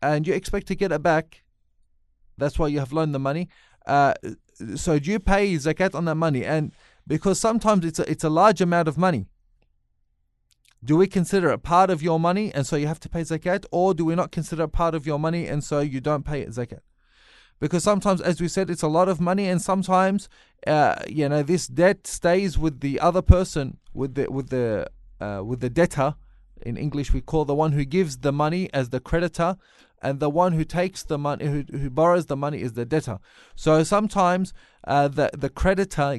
and 0.00 0.28
you 0.28 0.32
expect 0.32 0.68
to 0.68 0.76
get 0.76 0.92
it 0.92 1.02
back. 1.02 1.42
That's 2.38 2.56
why 2.56 2.68
you 2.68 2.78
have 2.78 2.92
loaned 2.92 3.16
the 3.16 3.18
money. 3.18 3.48
Uh, 3.84 4.14
so 4.76 5.00
do 5.00 5.10
you 5.10 5.18
pay 5.18 5.52
zakat 5.56 5.92
on 5.92 6.04
that 6.04 6.14
money? 6.14 6.44
And 6.44 6.72
because 7.04 7.40
sometimes 7.40 7.84
it's 7.84 7.98
a, 7.98 8.08
it's 8.08 8.22
a 8.22 8.30
large 8.30 8.60
amount 8.60 8.86
of 8.86 8.96
money. 8.96 9.26
Do 10.84 10.96
we 10.96 11.08
consider 11.08 11.50
it 11.50 11.64
part 11.64 11.90
of 11.90 12.00
your 12.00 12.20
money 12.20 12.54
and 12.54 12.64
so 12.64 12.76
you 12.76 12.86
have 12.86 13.00
to 13.00 13.08
pay 13.08 13.22
zakat 13.22 13.66
or 13.72 13.92
do 13.92 14.04
we 14.04 14.14
not 14.14 14.30
consider 14.30 14.62
it 14.62 14.72
part 14.72 14.94
of 14.94 15.04
your 15.04 15.18
money 15.18 15.48
and 15.48 15.64
so 15.64 15.80
you 15.80 16.00
don't 16.00 16.24
pay 16.24 16.46
zakat 16.46 16.82
because 17.60 17.84
sometimes 17.84 18.20
as 18.20 18.40
we 18.40 18.48
said 18.48 18.70
it's 18.70 18.82
a 18.82 18.88
lot 18.88 19.08
of 19.08 19.20
money 19.20 19.46
and 19.46 19.62
sometimes 19.62 20.28
uh, 20.66 20.96
you 21.06 21.28
know 21.28 21.42
this 21.42 21.66
debt 21.66 22.06
stays 22.06 22.58
with 22.58 22.80
the 22.80 22.98
other 22.98 23.22
person 23.22 23.76
with 23.94 24.14
the 24.14 24.30
with 24.30 24.48
the 24.48 24.86
uh, 25.20 25.42
with 25.44 25.60
the 25.60 25.70
debtor. 25.70 26.14
In 26.62 26.76
english 26.76 27.12
we 27.12 27.22
call 27.22 27.44
the 27.46 27.54
one 27.54 27.72
who 27.72 27.84
gives 27.84 28.18
the 28.18 28.32
money 28.32 28.68
as 28.74 28.90
the 28.90 29.00
creditor 29.00 29.56
and 30.02 30.20
the 30.20 30.28
one 30.28 30.52
who 30.52 30.64
takes 30.64 31.02
the 31.02 31.18
money 31.18 31.46
who, 31.46 31.64
who 31.70 31.88
borrows 31.88 32.26
the 32.26 32.36
money 32.36 32.60
is 32.60 32.72
the 32.72 32.84
debtor. 32.84 33.18
So 33.54 33.82
sometimes 33.84 34.52
uh, 34.84 35.08
the 35.08 35.30
the 35.32 35.48
creditor 35.48 36.18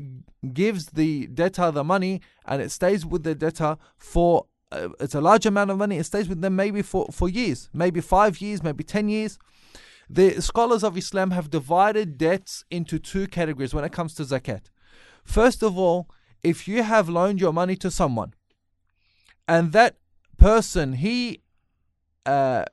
gives 0.54 0.88
the 0.88 1.28
debtor 1.28 1.72
the 1.72 1.84
money 1.84 2.22
and 2.46 2.62
it 2.62 2.72
stays 2.72 3.06
with 3.06 3.24
the 3.24 3.36
debtor 3.36 3.78
for 3.98 4.46
uh, 4.72 4.90
it's 5.00 5.16
a 5.16 5.22
large 5.22 5.46
amount 5.46 5.70
of 5.70 5.78
money. 5.78 5.98
It 5.98 6.06
stays 6.06 6.30
with 6.30 6.42
them 6.42 6.56
maybe 6.56 6.82
for 6.82 7.08
for 7.12 7.30
years 7.30 7.70
maybe 7.74 8.02
5 8.02 8.42
years 8.42 8.64
maybe 8.64 8.84
10 8.84 9.10
years 9.10 9.38
the 10.14 10.42
scholars 10.42 10.84
of 10.84 10.98
Islam 10.98 11.32
have 11.32 11.50
divided 11.50 12.18
debts 12.18 12.64
into 12.70 13.00
two 13.00 13.28
categories 13.28 13.74
when 13.74 13.84
it 13.84 13.92
comes 13.92 14.14
to 14.16 14.24
zakat 14.24 14.64
first 15.24 15.64
of 15.64 15.78
all 15.78 16.10
if 16.44 16.68
you 16.68 16.84
have 16.84 17.08
loaned 17.08 17.40
your 17.40 17.54
money 17.54 17.76
to 17.76 17.92
someone 17.92 18.34
and 19.48 19.72
that 19.72 19.98
person 20.38 20.94
he 20.94 21.42
uh 22.26 22.66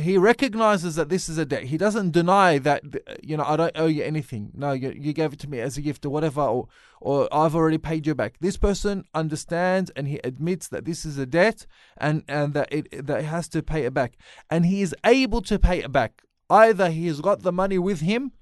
he 0.00 0.16
recognizes 0.16 0.94
that 0.96 1.08
this 1.08 1.28
is 1.28 1.38
a 1.38 1.44
debt. 1.44 1.64
He 1.64 1.76
doesn't 1.76 2.12
deny 2.12 2.58
that 2.58 2.82
you 3.22 3.36
know 3.36 3.44
I 3.44 3.56
don't 3.56 3.72
owe 3.76 3.86
you 3.86 4.02
anything. 4.02 4.50
No, 4.54 4.72
you, 4.72 4.92
you 4.96 5.12
gave 5.12 5.32
it 5.32 5.38
to 5.40 5.50
me 5.50 5.60
as 5.60 5.76
a 5.76 5.82
gift 5.82 6.04
or 6.04 6.10
whatever, 6.10 6.40
or 6.40 6.68
or 7.00 7.28
I've 7.32 7.54
already 7.54 7.78
paid 7.78 8.06
you 8.06 8.14
back. 8.14 8.36
This 8.40 8.56
person 8.56 9.04
understands 9.14 9.90
and 9.90 10.08
he 10.08 10.20
admits 10.24 10.68
that 10.68 10.84
this 10.84 11.04
is 11.04 11.18
a 11.18 11.26
debt 11.26 11.66
and 11.96 12.24
and 12.28 12.54
that 12.54 12.68
it 12.72 13.06
that 13.06 13.20
he 13.20 13.26
has 13.26 13.48
to 13.50 13.62
pay 13.62 13.84
it 13.84 13.94
back, 13.94 14.16
and 14.50 14.66
he 14.66 14.82
is 14.82 14.94
able 15.04 15.42
to 15.42 15.58
pay 15.58 15.78
it 15.80 15.92
back. 15.92 16.22
Either 16.50 16.90
he 16.90 17.06
has 17.06 17.20
got 17.20 17.42
the 17.42 17.52
money 17.52 17.78
with 17.78 18.00
him, 18.00 18.32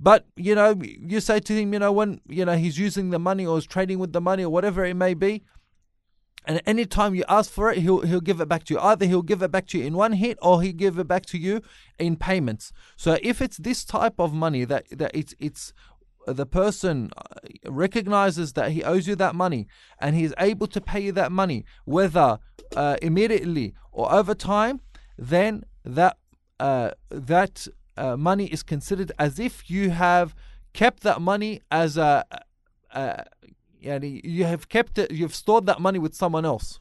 but 0.00 0.26
you 0.36 0.54
know 0.54 0.76
you 0.82 1.20
say 1.20 1.38
to 1.38 1.54
him, 1.54 1.72
you 1.72 1.78
know 1.78 1.92
when 1.92 2.20
you 2.28 2.44
know 2.44 2.56
he's 2.56 2.78
using 2.78 3.10
the 3.10 3.18
money 3.18 3.46
or 3.46 3.56
is 3.58 3.66
trading 3.66 3.98
with 3.98 4.12
the 4.12 4.20
money 4.20 4.42
or 4.44 4.50
whatever 4.50 4.84
it 4.84 4.94
may 4.94 5.14
be. 5.14 5.42
And 6.44 6.60
any 6.66 6.86
time 6.86 7.14
you 7.14 7.22
ask 7.28 7.48
for 7.52 7.70
it, 7.70 7.78
he'll 7.78 8.00
he'll 8.00 8.20
give 8.20 8.40
it 8.40 8.48
back 8.48 8.64
to 8.64 8.74
you. 8.74 8.80
Either 8.80 9.06
he'll 9.06 9.22
give 9.22 9.42
it 9.42 9.52
back 9.52 9.66
to 9.68 9.78
you 9.78 9.84
in 9.84 9.94
one 9.94 10.14
hit, 10.14 10.38
or 10.42 10.60
he'll 10.60 10.72
give 10.72 10.98
it 10.98 11.06
back 11.06 11.24
to 11.26 11.38
you 11.38 11.62
in 12.00 12.16
payments. 12.16 12.72
So 12.96 13.16
if 13.22 13.40
it's 13.40 13.58
this 13.58 13.84
type 13.84 14.14
of 14.18 14.34
money 14.34 14.64
that 14.64 14.86
that 14.90 15.12
it's 15.14 15.34
it's 15.38 15.72
the 16.26 16.46
person 16.46 17.10
uh, 17.16 17.38
recognizes 17.66 18.52
that 18.54 18.72
he 18.72 18.82
owes 18.82 19.06
you 19.06 19.16
that 19.16 19.34
money 19.34 19.66
and 20.00 20.14
he 20.16 20.24
is 20.24 20.34
able 20.38 20.66
to 20.68 20.80
pay 20.80 21.00
you 21.00 21.12
that 21.12 21.32
money, 21.32 21.64
whether 21.84 22.38
uh, 22.76 22.96
immediately 23.02 23.74
or 23.92 24.12
over 24.12 24.34
time, 24.34 24.80
then 25.16 25.64
that 25.84 26.16
uh, 26.62 26.92
that 27.10 27.66
uh, 27.96 28.16
money 28.16 28.46
is 28.46 28.62
considered 28.62 29.10
as 29.18 29.40
if 29.40 29.68
you 29.68 29.90
have 29.90 30.32
kept 30.72 31.02
that 31.02 31.20
money 31.20 31.60
as 31.70 31.96
a, 31.96 32.24
a, 32.94 33.24
you 33.80 34.44
have 34.44 34.68
kept 34.68 34.96
it, 34.96 35.10
you've 35.10 35.34
stored 35.34 35.66
that 35.66 35.80
money 35.80 35.98
with 35.98 36.14
someone 36.14 36.44
else. 36.44 36.78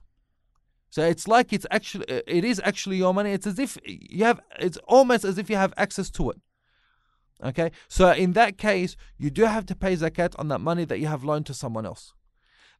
So 0.92 1.02
it's 1.02 1.28
like 1.28 1.52
it's 1.52 1.66
actually, 1.72 2.06
it 2.08 2.46
is 2.46 2.62
actually 2.64 2.98
your 2.98 3.12
money. 3.12 3.32
It's 3.32 3.48
as 3.48 3.58
if 3.58 3.80
you 3.86 4.24
have, 4.24 4.40
it's 4.60 4.78
almost 4.88 5.26
as 5.26 5.40
if 5.40 5.50
you 5.50 5.56
have 5.56 5.74
access 5.78 6.12
to 6.12 6.30
it. 6.30 6.40
Okay, 7.44 7.72
so 7.88 8.12
in 8.12 8.34
that 8.34 8.60
case, 8.60 8.96
you 9.18 9.32
do 9.32 9.46
have 9.46 9.66
to 9.66 9.76
pay 9.76 9.96
zakat 9.96 10.36
on 10.38 10.48
that 10.50 10.60
money 10.60 10.86
that 10.86 11.00
you 11.00 11.08
have 11.08 11.24
loaned 11.24 11.48
to 11.48 11.56
someone 11.56 11.88
else. 11.88 12.14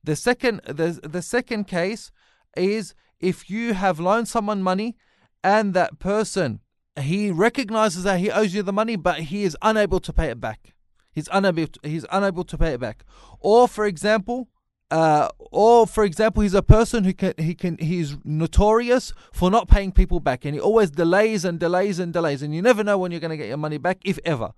The 0.04 0.16
second, 0.16 0.62
the, 0.68 1.00
the 1.02 1.24
second 1.24 1.64
case 1.66 2.12
is 2.56 2.94
if 3.20 3.50
you 3.50 3.74
have 3.74 4.00
loaned 4.00 4.28
someone 4.28 4.62
money 4.62 4.98
and 5.44 5.74
that 5.74 5.98
person 5.98 6.60
he 7.00 7.32
recognizes 7.32 8.04
that 8.04 8.20
he 8.20 8.30
owes 8.30 8.54
you 8.54 8.64
the 8.64 8.74
money, 8.74 8.96
but 8.96 9.20
he 9.20 9.44
is 9.44 9.58
unable 9.62 10.00
to 10.00 10.12
pay 10.12 10.28
it 10.28 10.40
back. 10.40 10.74
He's 11.14 11.30
unable. 11.32 11.68
To, 11.68 11.80
he's 11.84 12.06
unable 12.12 12.44
to 12.46 12.58
pay 12.58 12.74
it 12.74 12.80
back. 12.80 13.06
Or, 13.40 13.68
for 13.68 13.86
example, 13.86 14.50
uh, 14.90 15.30
or 15.38 15.88
for 15.88 16.04
example, 16.04 16.44
he's 16.44 16.54
a 16.54 16.62
person 16.62 17.06
who 17.06 17.14
can 17.14 17.34
he 17.38 17.56
can 17.56 17.78
he's 17.78 18.18
notorious 18.26 19.14
for 19.32 19.50
not 19.50 19.68
paying 19.68 19.92
people 19.92 20.20
back, 20.20 20.46
and 20.46 20.54
he 20.54 20.60
always 20.60 20.92
delays 20.92 21.46
and 21.46 21.60
delays 21.60 22.00
and 22.00 22.12
delays, 22.12 22.42
and 22.42 22.54
you 22.54 22.62
never 22.62 22.84
know 22.84 22.98
when 22.98 23.12
you're 23.12 23.22
going 23.22 23.32
to 23.32 23.38
get 23.38 23.48
your 23.48 23.58
money 23.58 23.78
back, 23.78 24.00
if 24.04 24.20
ever. 24.26 24.54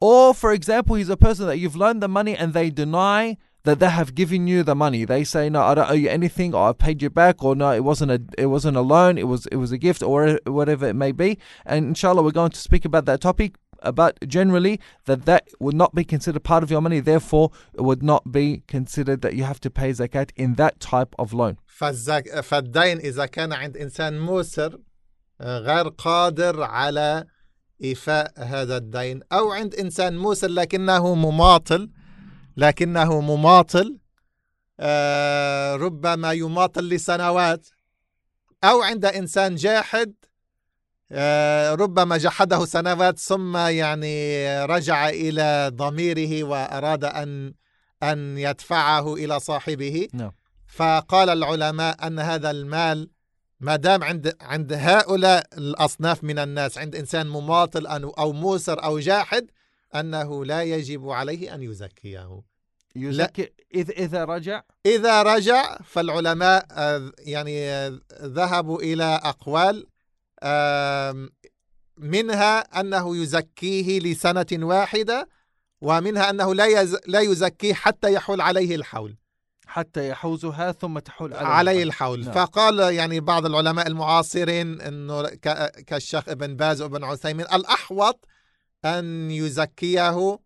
Or, 0.00 0.34
for 0.34 0.52
example, 0.52 0.96
he's 0.96 1.08
a 1.08 1.16
person 1.16 1.46
that 1.46 1.58
you've 1.58 1.76
loaned 1.76 2.02
the 2.02 2.08
money 2.08 2.36
and 2.36 2.52
they 2.52 2.68
deny 2.68 3.38
that 3.65 3.79
they 3.79 3.89
have 3.89 4.15
given 4.15 4.47
you 4.47 4.63
the 4.63 4.75
money. 4.75 5.05
They 5.05 5.23
say, 5.23 5.49
"No, 5.49 5.61
I 5.61 5.75
don't 5.75 5.89
owe 5.89 5.93
you 5.93 6.09
anything, 6.09 6.53
or 6.55 6.69
I 6.69 6.73
paid 6.73 7.01
you 7.01 7.09
back, 7.09 7.43
or 7.43 7.55
no, 7.55 7.71
it 7.71 7.83
wasn't 7.83 8.11
a 8.11 8.21
it 8.37 8.47
wasn't 8.47 8.77
a 8.77 8.81
loan, 8.81 9.17
it 9.17 9.27
was 9.27 9.45
it 9.47 9.57
was 9.57 9.71
a 9.71 9.77
gift, 9.77 10.01
or 10.01 10.39
whatever 10.45 10.87
it 10.87 10.95
may 10.95 11.11
be." 11.11 11.37
And 11.65 11.79
inshallah, 11.89 12.23
we're 12.23 12.31
going 12.31 12.51
to 12.51 12.59
speak 12.59 12.85
about 12.85 13.05
that 13.05 13.21
topic. 13.21 13.55
But 13.93 14.27
generally, 14.27 14.79
that 15.05 15.25
that 15.25 15.47
would 15.59 15.75
not 15.75 15.95
be 15.95 16.03
considered 16.03 16.43
part 16.43 16.61
of 16.63 16.69
your 16.69 16.81
money. 16.81 16.99
Therefore, 16.99 17.49
it 17.73 17.81
would 17.81 18.03
not 18.03 18.31
be 18.31 18.63
considered 18.67 19.21
that 19.21 19.33
you 19.33 19.43
have 19.43 19.59
to 19.61 19.71
pay 19.71 19.89
zakat 19.91 20.29
in 20.35 20.55
that 20.55 20.79
type 20.79 21.15
of 21.17 21.33
loan. 21.33 21.57
فالدين 21.79 22.99
إذا 22.99 23.25
كان 23.25 23.53
عند 23.53 23.77
إنسان 23.77 24.19
موسر 24.19 24.77
غير 25.41 25.87
قادر 25.87 26.63
على 26.63 27.25
إيفاء 27.83 28.33
هذا 28.37 28.77
الدين 28.77 29.21
أو 29.31 29.51
عند 29.51 29.75
إنسان 29.75 30.17
موسر 30.17 30.47
لكنه 30.47 31.15
مماطل 31.15 31.89
لكنه 32.56 33.20
مماطل 33.20 33.98
آه، 34.80 35.76
ربما 35.76 36.32
يماطل 36.32 36.88
لسنوات 36.88 37.66
أو 38.64 38.82
عند 38.82 39.04
إنسان 39.04 39.54
جاحد 39.54 40.14
آه، 41.12 41.74
ربما 41.74 42.16
جحده 42.16 42.64
سنوات 42.64 43.18
ثم 43.18 43.56
يعني 43.56 44.64
رجع 44.64 45.08
إلى 45.08 45.70
ضميره 45.74 46.44
وأراد 46.44 47.04
أن 47.04 47.54
أن 48.02 48.38
يدفعه 48.38 49.14
إلى 49.14 49.40
صاحبه 49.40 50.08
no. 50.14 50.30
فقال 50.66 51.30
العلماء 51.30 52.06
أن 52.06 52.18
هذا 52.18 52.50
المال 52.50 53.10
ما 53.60 53.76
دام 53.76 54.04
عند 54.04 54.36
عند 54.40 54.72
هؤلاء 54.72 55.46
الأصناف 55.58 56.24
من 56.24 56.38
الناس 56.38 56.78
عند 56.78 56.96
إنسان 56.96 57.26
مماطل 57.26 57.86
أو 57.86 58.32
موسر 58.32 58.84
أو 58.84 58.98
جاحد 58.98 59.50
أنه 60.00 60.44
لا 60.44 60.62
يجب 60.62 61.08
عليه 61.08 61.54
أن 61.54 61.62
يزكيه 61.62 62.42
يزكي 62.96 63.52
إذا 63.74 63.92
إذا 63.92 64.24
رجع 64.24 64.62
إذا 64.86 65.22
رجع 65.22 65.78
فالعلماء 65.78 66.66
آه، 66.70 67.12
يعني 67.18 67.68
آه، 67.68 68.00
ذهبوا 68.22 68.80
إلى 68.82 69.20
أقوال 69.22 69.86
منها 71.98 72.80
أنه 72.80 73.16
يزكيه 73.16 74.00
لسنة 74.00 74.46
واحدة 74.52 75.28
ومنها 75.80 76.30
أنه 76.30 76.54
لا 76.54 76.66
يز... 76.66 76.96
لا 77.06 77.20
يزكيه 77.20 77.74
حتى 77.74 78.12
يحول 78.12 78.40
عليه 78.40 78.76
الحول 78.76 79.16
حتى 79.66 80.08
يحوزها 80.08 80.72
ثم 80.72 80.98
تحول 80.98 81.34
عليه, 81.34 81.46
عليه 81.46 81.82
الحول 81.82 82.24
نعم. 82.24 82.32
فقال 82.32 82.78
يعني 82.94 83.20
بعض 83.20 83.46
العلماء 83.46 83.86
المعاصرين 83.86 84.80
إنه. 84.80 85.22
كالشيخ 85.86 86.28
ابن 86.28 86.56
باز 86.56 86.82
وابن 86.82 87.04
عثيمين 87.04 87.46
الأحوط 87.46 88.24
أن 88.84 89.30
يزكيه 89.30 90.38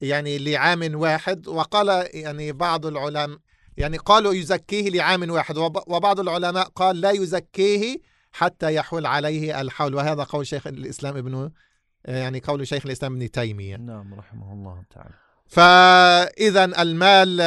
يعني 0.00 0.38
لعام 0.38 0.94
واحد 0.94 1.48
وقال 1.48 2.08
يعني 2.14 2.52
بعض 2.52 2.86
العلماء 2.86 3.38
يعني 3.76 3.96
قالوا 3.96 4.34
يزكيه 4.34 4.90
لعام 4.90 5.30
واحد 5.30 5.56
وبعض 5.86 6.20
العلماء 6.20 6.64
قال 6.68 7.00
لا 7.00 7.10
يزكيه 7.10 7.98
حتى 8.32 8.74
يحول 8.74 9.06
عليه 9.06 9.60
الحول. 9.60 9.94
وهذا 9.94 10.22
قول 10.22 10.46
شيخ 10.46 10.66
الإسلام 10.66 11.16
ابن 11.16 11.50
يعني 12.04 12.40
قول 12.40 12.66
شيخ 12.66 12.86
الإسلام 12.86 13.16
ابن 13.16 13.30
تيمية. 13.30 13.76
نعم 13.76 14.14
رحمه 14.14 14.52
الله 14.52 14.84
تعالى. 14.90 15.14
فإذا 15.46 16.82
المال 16.82 17.40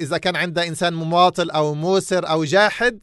إذا 0.00 0.18
كان 0.18 0.36
عند 0.36 0.58
إنسان 0.58 0.94
مماطل 0.94 1.50
أو 1.50 1.74
موسر 1.74 2.28
أو 2.28 2.44
جاحد 2.44 3.00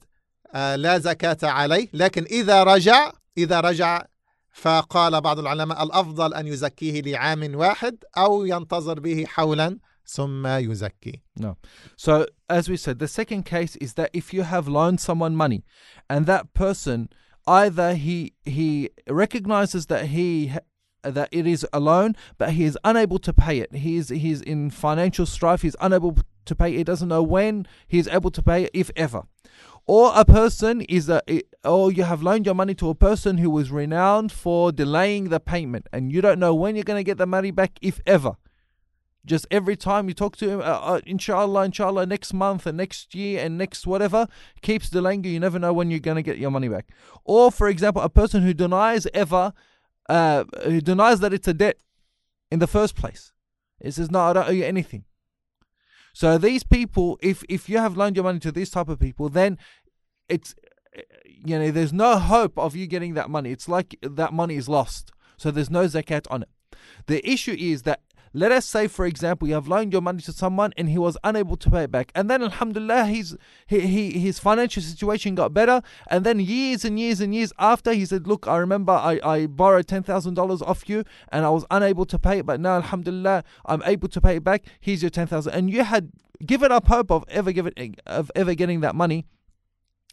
آه، 0.53 0.75
لا 0.75 0.97
زكاة 0.97 1.37
عليه 1.43 1.87
لكن 1.93 2.23
إذا 2.23 2.63
رجع 2.63 3.11
إذا 3.37 3.59
رجع 3.59 4.05
فقال 4.54 5.20
بعض 5.20 5.38
العلماء 5.38 5.82
الأفضل 5.82 6.34
أن 6.34 6.46
يزكيه 6.46 7.00
لعام 7.00 7.54
واحد 7.54 8.04
أو 8.16 8.44
ينتظر 8.44 9.00
به 9.00 9.24
حولا 9.26 9.78
ثم 10.06 10.46
يزكي. 10.46 11.20
No. 11.38 11.56
So 11.96 12.26
as 12.48 12.68
we 12.68 12.76
said, 12.76 12.98
the 12.98 13.08
second 13.08 13.44
case 13.44 13.76
is 13.76 13.94
that 13.94 14.10
if 14.12 14.34
you 14.34 14.42
have 14.42 14.66
loaned 14.66 15.00
someone 15.00 15.36
money 15.36 15.64
and 16.08 16.26
that 16.26 16.52
person 16.52 17.08
either 17.46 17.94
he 17.94 18.34
he 18.44 18.90
recognizes 19.08 19.86
that 19.86 20.06
he 20.06 20.52
that 21.02 21.28
it 21.32 21.46
is 21.46 21.66
a 21.72 21.80
loan, 21.80 22.14
but 22.36 22.50
he 22.50 22.64
is 22.64 22.76
unable 22.84 23.18
to 23.20 23.32
pay 23.32 23.58
it. 23.58 23.74
He 23.74 23.96
is 23.96 24.08
he's 24.08 24.42
in 24.42 24.70
financial 24.70 25.26
strife. 25.26 25.62
He's 25.62 25.76
unable 25.80 26.18
to 26.44 26.54
pay. 26.54 26.76
He 26.76 26.84
doesn't 26.84 27.08
know 27.08 27.22
when 27.22 27.66
he 27.86 27.98
is 27.98 28.08
able 28.08 28.30
to 28.32 28.42
pay 28.42 28.64
it, 28.64 28.70
if 28.74 28.90
ever 28.96 29.22
or 29.87 30.11
a 30.15 30.25
person 30.25 30.81
is 30.81 31.09
a 31.09 31.21
or 31.63 31.91
you 31.91 32.03
have 32.03 32.23
loaned 32.23 32.45
your 32.45 32.55
money 32.55 32.73
to 32.75 32.89
a 32.89 32.95
person 32.95 33.37
who 33.37 33.49
was 33.49 33.71
renowned 33.71 34.31
for 34.31 34.71
delaying 34.71 35.29
the 35.29 35.39
payment 35.39 35.87
and 35.93 36.11
you 36.11 36.21
don't 36.21 36.39
know 36.39 36.53
when 36.53 36.75
you're 36.75 36.83
going 36.83 36.99
to 36.99 37.03
get 37.03 37.17
the 37.17 37.27
money 37.27 37.51
back 37.51 37.77
if 37.81 38.01
ever. 38.05 38.35
Just 39.25 39.47
every 39.49 39.75
time 39.75 40.07
you 40.07 40.13
talk 40.13 40.35
to 40.37 40.49
him 40.49 40.59
uh, 40.59 40.63
uh, 40.63 41.01
inshallah 41.05 41.65
inshallah 41.65 42.05
next 42.05 42.33
month 42.33 42.65
and 42.65 42.77
next 42.77 43.13
year 43.15 43.43
and 43.43 43.57
next 43.57 43.85
whatever 43.87 44.27
keeps 44.61 44.89
delaying 44.89 45.23
you 45.23 45.31
you 45.31 45.39
never 45.39 45.59
know 45.59 45.73
when 45.73 45.89
you're 45.89 45.99
going 45.99 46.15
to 46.15 46.23
get 46.23 46.37
your 46.37 46.51
money 46.51 46.67
back. 46.67 46.89
Or 47.23 47.51
for 47.51 47.67
example 47.67 48.01
a 48.01 48.09
person 48.09 48.43
who 48.43 48.53
denies 48.53 49.07
ever 49.13 49.53
uh, 50.09 50.45
who 50.63 50.81
denies 50.81 51.19
that 51.19 51.33
it's 51.33 51.47
a 51.47 51.53
debt 51.53 51.77
in 52.51 52.59
the 52.59 52.67
first 52.67 52.95
place. 52.95 53.33
It 53.79 53.93
says 53.93 54.09
no 54.09 54.19
i 54.21 54.33
don't 54.33 54.47
owe 54.47 54.51
you 54.51 54.63
anything 54.63 55.05
so 56.15 56.37
these 56.37 56.63
people, 56.63 57.19
if 57.21 57.43
if 57.49 57.67
you 57.67 57.77
have 57.77 57.97
loaned 57.97 58.15
your 58.15 58.23
money 58.23 58.39
to 58.39 58.51
these 58.51 58.69
type 58.69 58.87
of 58.87 58.99
people, 59.01 59.27
then 59.27 59.57
it's 60.29 60.55
eh, 60.95 61.01
you 61.25 61.59
know 61.59 61.71
there's 61.71 61.91
no 61.91 62.17
hope 62.17 62.57
of 62.57 62.73
you 62.73 62.87
getting 62.87 63.15
that 63.15 63.29
money. 63.29 63.51
It's 63.51 63.67
like 63.67 63.97
that 64.01 64.31
money 64.31 64.55
is 64.55 64.69
lost. 64.69 65.11
So 65.35 65.51
there's 65.51 65.69
no 65.69 65.83
zakat 65.83 66.25
on 66.31 66.43
it. 66.43 66.49
The 67.07 67.19
issue 67.29 67.57
is 67.59 67.81
that 67.81 67.99
let 68.35 68.51
us 68.51 68.65
say, 68.65 68.89
for 68.89 69.05
example, 69.05 69.47
you 69.47 69.53
have 69.53 69.69
loaned 69.69 69.93
your 69.93 70.01
money 70.01 70.21
to 70.23 70.33
someone 70.33 70.73
and 70.75 70.89
he 70.89 70.97
was 70.97 71.17
unable 71.23 71.55
to 71.55 71.69
pay 71.71 71.83
it 71.83 71.91
back, 71.91 72.11
and 72.13 72.29
then 72.29 72.43
Alhamdulillah, 72.43 73.05
his 73.05 73.37
he, 73.65 73.79
he 73.79 74.19
his 74.19 74.39
financial 74.39 74.83
situation 74.83 75.35
got 75.35 75.53
better, 75.53 75.81
and 76.09 76.25
then 76.25 76.41
years 76.41 76.83
and 76.83 76.99
years 76.99 77.21
and 77.21 77.33
years 77.33 77.53
after, 77.57 77.93
he 77.93 78.05
said, 78.05 78.27
"Look, 78.27 78.45
I 78.45 78.57
remember 78.57 78.91
I, 78.91 79.21
I 79.23 79.45
borrowed 79.47 79.87
ten 79.87 80.03
thousand 80.03 80.33
dollars 80.33 80.61
off 80.61 80.89
you, 80.89 81.05
and 81.29 81.45
I 81.45 81.49
was 81.49 81.65
unable 81.71 82.05
to 82.07 82.19
pay 82.19 82.39
it, 82.39 82.45
but 82.45 82.59
now 82.59 82.75
Alhamdulillah, 82.75 83.45
I'm 83.65 83.81
able 83.85 84.09
to 84.09 84.19
pay 84.19 84.35
it 84.35 84.43
back. 84.43 84.65
Here's 84.81 85.01
your 85.01 85.11
ten 85.11 85.27
thousand, 85.27 85.53
and 85.53 85.69
you 85.71 85.85
had 85.85 86.11
given 86.45 86.73
up 86.73 86.87
hope 86.87 87.11
of 87.11 87.23
ever 87.29 87.53
giving 87.53 87.95
of 88.05 88.29
ever 88.35 88.53
getting 88.53 88.81
that 88.81 88.95
money." 88.95 89.25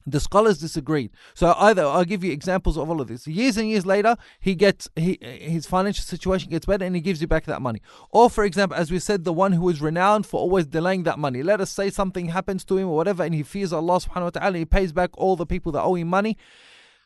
The 0.07 0.21
scholars 0.21 0.59
disagreed. 0.59 1.11
So 1.35 1.55
either 1.59 1.83
I'll 1.83 2.05
give 2.05 2.25
you 2.25 2.33
examples 2.33 2.77
of 2.77 2.91
all 2.91 3.01
of 3.01 3.09
this. 3.09 3.27
Years 3.27 3.57
and 3.57 3.69
years 3.69 3.87
later, 3.87 4.17
he 4.41 4.55
gets 4.55 4.89
he 4.97 5.19
his 5.21 5.67
financial 5.67 6.03
situation 6.03 6.51
gets 6.51 6.67
better 6.67 6.85
and 6.85 6.95
he 6.95 7.01
gives 7.01 7.21
you 7.21 7.27
back 7.27 7.45
that 7.45 7.63
money. 7.63 7.81
Or 8.11 8.29
for 8.29 8.45
example, 8.45 8.77
as 8.77 8.91
we 8.91 8.99
said, 8.99 9.25
the 9.25 9.33
one 9.33 9.53
who 9.53 9.69
is 9.69 9.81
renowned 9.81 10.27
for 10.27 10.41
always 10.41 10.67
delaying 10.67 11.05
that 11.05 11.19
money. 11.19 11.43
Let 11.43 11.61
us 11.61 11.71
say 11.71 11.91
something 11.91 12.29
happens 12.29 12.65
to 12.67 12.79
him 12.79 12.89
or 12.89 12.97
whatever, 12.97 13.23
and 13.23 13.35
he 13.35 13.43
fears 13.43 13.73
Allah 13.73 13.99
subhanahu 14.01 14.25
wa 14.25 14.31
ta'ala, 14.31 14.59
he 14.59 14.65
pays 14.65 14.93
back 14.93 15.11
all 15.15 15.37
the 15.37 15.47
people 15.47 15.73
that 15.73 15.83
owe 15.83 15.95
him 15.95 16.09
money. 16.09 16.37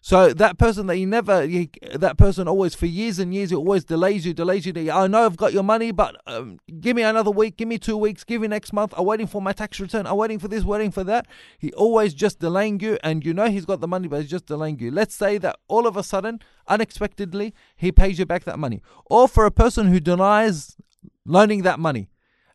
So 0.00 0.32
that 0.32 0.56
person 0.56 0.86
that 0.86 0.94
he 0.94 1.04
never, 1.04 1.42
he, 1.46 1.68
that 1.92 2.16
person 2.16 2.46
always 2.46 2.76
for 2.76 2.86
years 2.86 3.18
and 3.18 3.34
years, 3.34 3.50
he 3.50 3.56
always 3.56 3.84
delays 3.84 4.24
you, 4.24 4.32
delays 4.32 4.64
you. 4.64 4.72
I 4.92 5.08
know 5.08 5.26
I've 5.26 5.36
got 5.36 5.52
your 5.52 5.64
money, 5.64 5.90
but 5.90 6.14
um, 6.28 6.60
give 6.80 6.94
me 6.94 7.02
another 7.02 7.32
week, 7.32 7.56
give 7.56 7.66
me 7.66 7.76
two 7.76 7.96
weeks, 7.96 8.22
give 8.22 8.40
me 8.40 8.46
next 8.46 8.72
month. 8.72 8.94
I'm 8.96 9.04
waiting 9.04 9.26
for 9.26 9.42
my 9.42 9.52
tax 9.52 9.80
return. 9.80 10.06
I'm 10.06 10.16
waiting 10.16 10.38
for 10.38 10.46
this, 10.46 10.62
waiting 10.62 10.92
for 10.92 11.02
that. 11.04 11.26
He 11.58 11.72
always 11.72 12.14
just 12.14 12.38
delaying 12.38 12.78
you, 12.80 12.98
and 13.02 13.26
you 13.26 13.34
know 13.34 13.48
he's 13.48 13.64
got 13.64 13.80
the 13.80 13.88
money, 13.88 14.06
but 14.06 14.20
he's 14.20 14.30
just 14.30 14.46
delaying 14.46 14.78
you. 14.78 14.92
Let's 14.92 15.14
say 15.14 15.38
that 15.38 15.58
all 15.66 15.88
of 15.88 15.96
a 15.96 16.04
sudden, 16.04 16.40
unexpectedly, 16.68 17.52
he 17.74 17.90
pays 17.90 18.20
you 18.20 18.26
back 18.26 18.44
that 18.44 18.60
money. 18.60 18.82
Or 19.06 19.26
for 19.26 19.44
a 19.44 19.50
person 19.50 19.88
who 19.88 19.98
denies 19.98 20.76
loaning 21.24 21.62
that 21.62 21.80
money. 21.80 22.08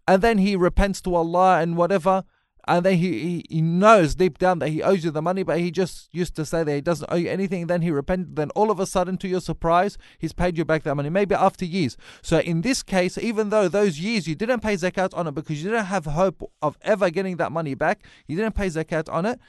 And 0.08 0.22
then 0.22 0.38
he 0.38 0.56
repents 0.56 1.02
to 1.02 1.16
Allah 1.16 1.60
and 1.60 1.78
whatever. 1.78 2.24
And 2.67 2.86
then 2.86 2.97
he, 2.97 3.19
he, 3.19 3.45
he 3.50 3.62
knows 3.62 4.15
deep 4.15 4.38
down 4.38 4.60
that 4.60 4.69
he 4.69 4.84
owes 4.84 5.04
you 5.04 5.12
the 5.12 5.21
money, 5.21 5.43
but 5.43 5.60
he 5.60 5.71
just 5.71 6.10
used 6.12 6.36
to 6.36 6.45
say 6.45 6.63
that 6.63 6.74
he 6.74 6.82
doesn't 6.82 7.12
owe 7.12 7.15
you 7.15 7.30
anything. 7.30 7.67
Then 7.67 7.82
he 7.82 7.89
repented. 7.89 8.36
Then 8.36 8.52
all 8.52 8.69
of 8.69 8.80
a 8.80 8.86
sudden, 8.86 9.17
to 9.17 9.28
your 9.28 9.41
surprise, 9.41 9.97
he's 10.19 10.34
paid 10.34 10.58
you 10.58 10.65
back 10.65 10.84
that 10.84 10.95
money, 10.95 11.10
maybe 11.10 11.34
after 11.34 11.65
years. 11.65 11.97
So 12.21 12.39
in 12.39 12.62
this 12.62 12.84
case, 12.84 13.17
even 13.17 13.50
though 13.50 13.67
those 13.67 14.00
years 14.00 14.28
you 14.28 14.36
didn't 14.36 14.60
pay 14.60 14.76
zakat 14.76 15.17
on 15.17 15.28
it 15.28 15.34
because 15.34 15.63
you 15.63 15.71
didn't 15.71 15.86
have 15.86 16.06
hope 16.06 16.43
of 16.62 16.78
ever 16.82 17.10
getting 17.10 17.38
that 17.38 17.52
money 17.52 17.74
back, 17.74 18.06
you 18.28 18.36
didn't 18.36 18.56
pay 18.56 18.67
zakat 18.67 19.12
on 19.12 19.26
it. 19.26 19.39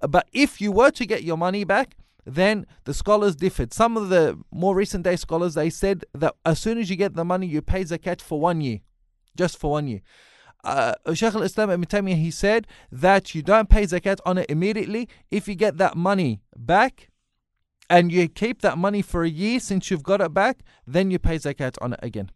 But 0.00 0.26
if 0.32 0.60
you 0.60 0.72
were 0.72 0.90
to 0.92 1.06
get 1.06 1.22
your 1.22 1.36
money 1.36 1.64
back, 1.64 1.96
then 2.26 2.66
the 2.84 2.94
scholars 2.94 3.36
differed. 3.36 3.74
Some 3.74 3.96
of 3.96 4.08
the 4.08 4.38
more 4.50 4.74
recent 4.74 5.04
day 5.04 5.16
scholars 5.16 5.54
they 5.54 5.68
said 5.68 6.04
that 6.14 6.34
as 6.46 6.58
soon 6.58 6.78
as 6.78 6.88
you 6.88 6.96
get 6.96 7.14
the 7.14 7.24
money, 7.24 7.46
you 7.46 7.60
pay 7.60 7.84
zakat 7.84 8.22
for 8.22 8.40
one 8.40 8.60
year, 8.60 8.80
just 9.36 9.58
for 9.58 9.72
one 9.72 9.86
year. 9.86 10.00
Uh, 10.64 10.94
Shaykh 11.12 11.34
al-Islam 11.34 11.70
Ibn 11.70 11.84
Taymiyyah 11.84 12.16
he 12.16 12.30
said 12.30 12.66
that 12.90 13.34
you 13.34 13.42
don't 13.42 13.68
pay 13.68 13.84
zakat 13.84 14.18
on 14.24 14.38
it 14.38 14.46
immediately. 14.48 15.08
If 15.30 15.46
you 15.46 15.54
get 15.54 15.76
that 15.76 15.96
money 15.96 16.40
back, 16.56 17.10
and 17.90 18.10
you 18.10 18.28
keep 18.28 18.62
that 18.62 18.78
money 18.78 19.02
for 19.02 19.24
a 19.24 19.28
year 19.28 19.60
since 19.60 19.90
you've 19.90 20.02
got 20.02 20.20
it 20.20 20.32
back, 20.32 20.60
then 20.86 21.10
you 21.10 21.18
pay 21.18 21.36
zakat 21.36 21.76
on 21.82 21.92
it 21.92 22.00
again. 22.02 22.30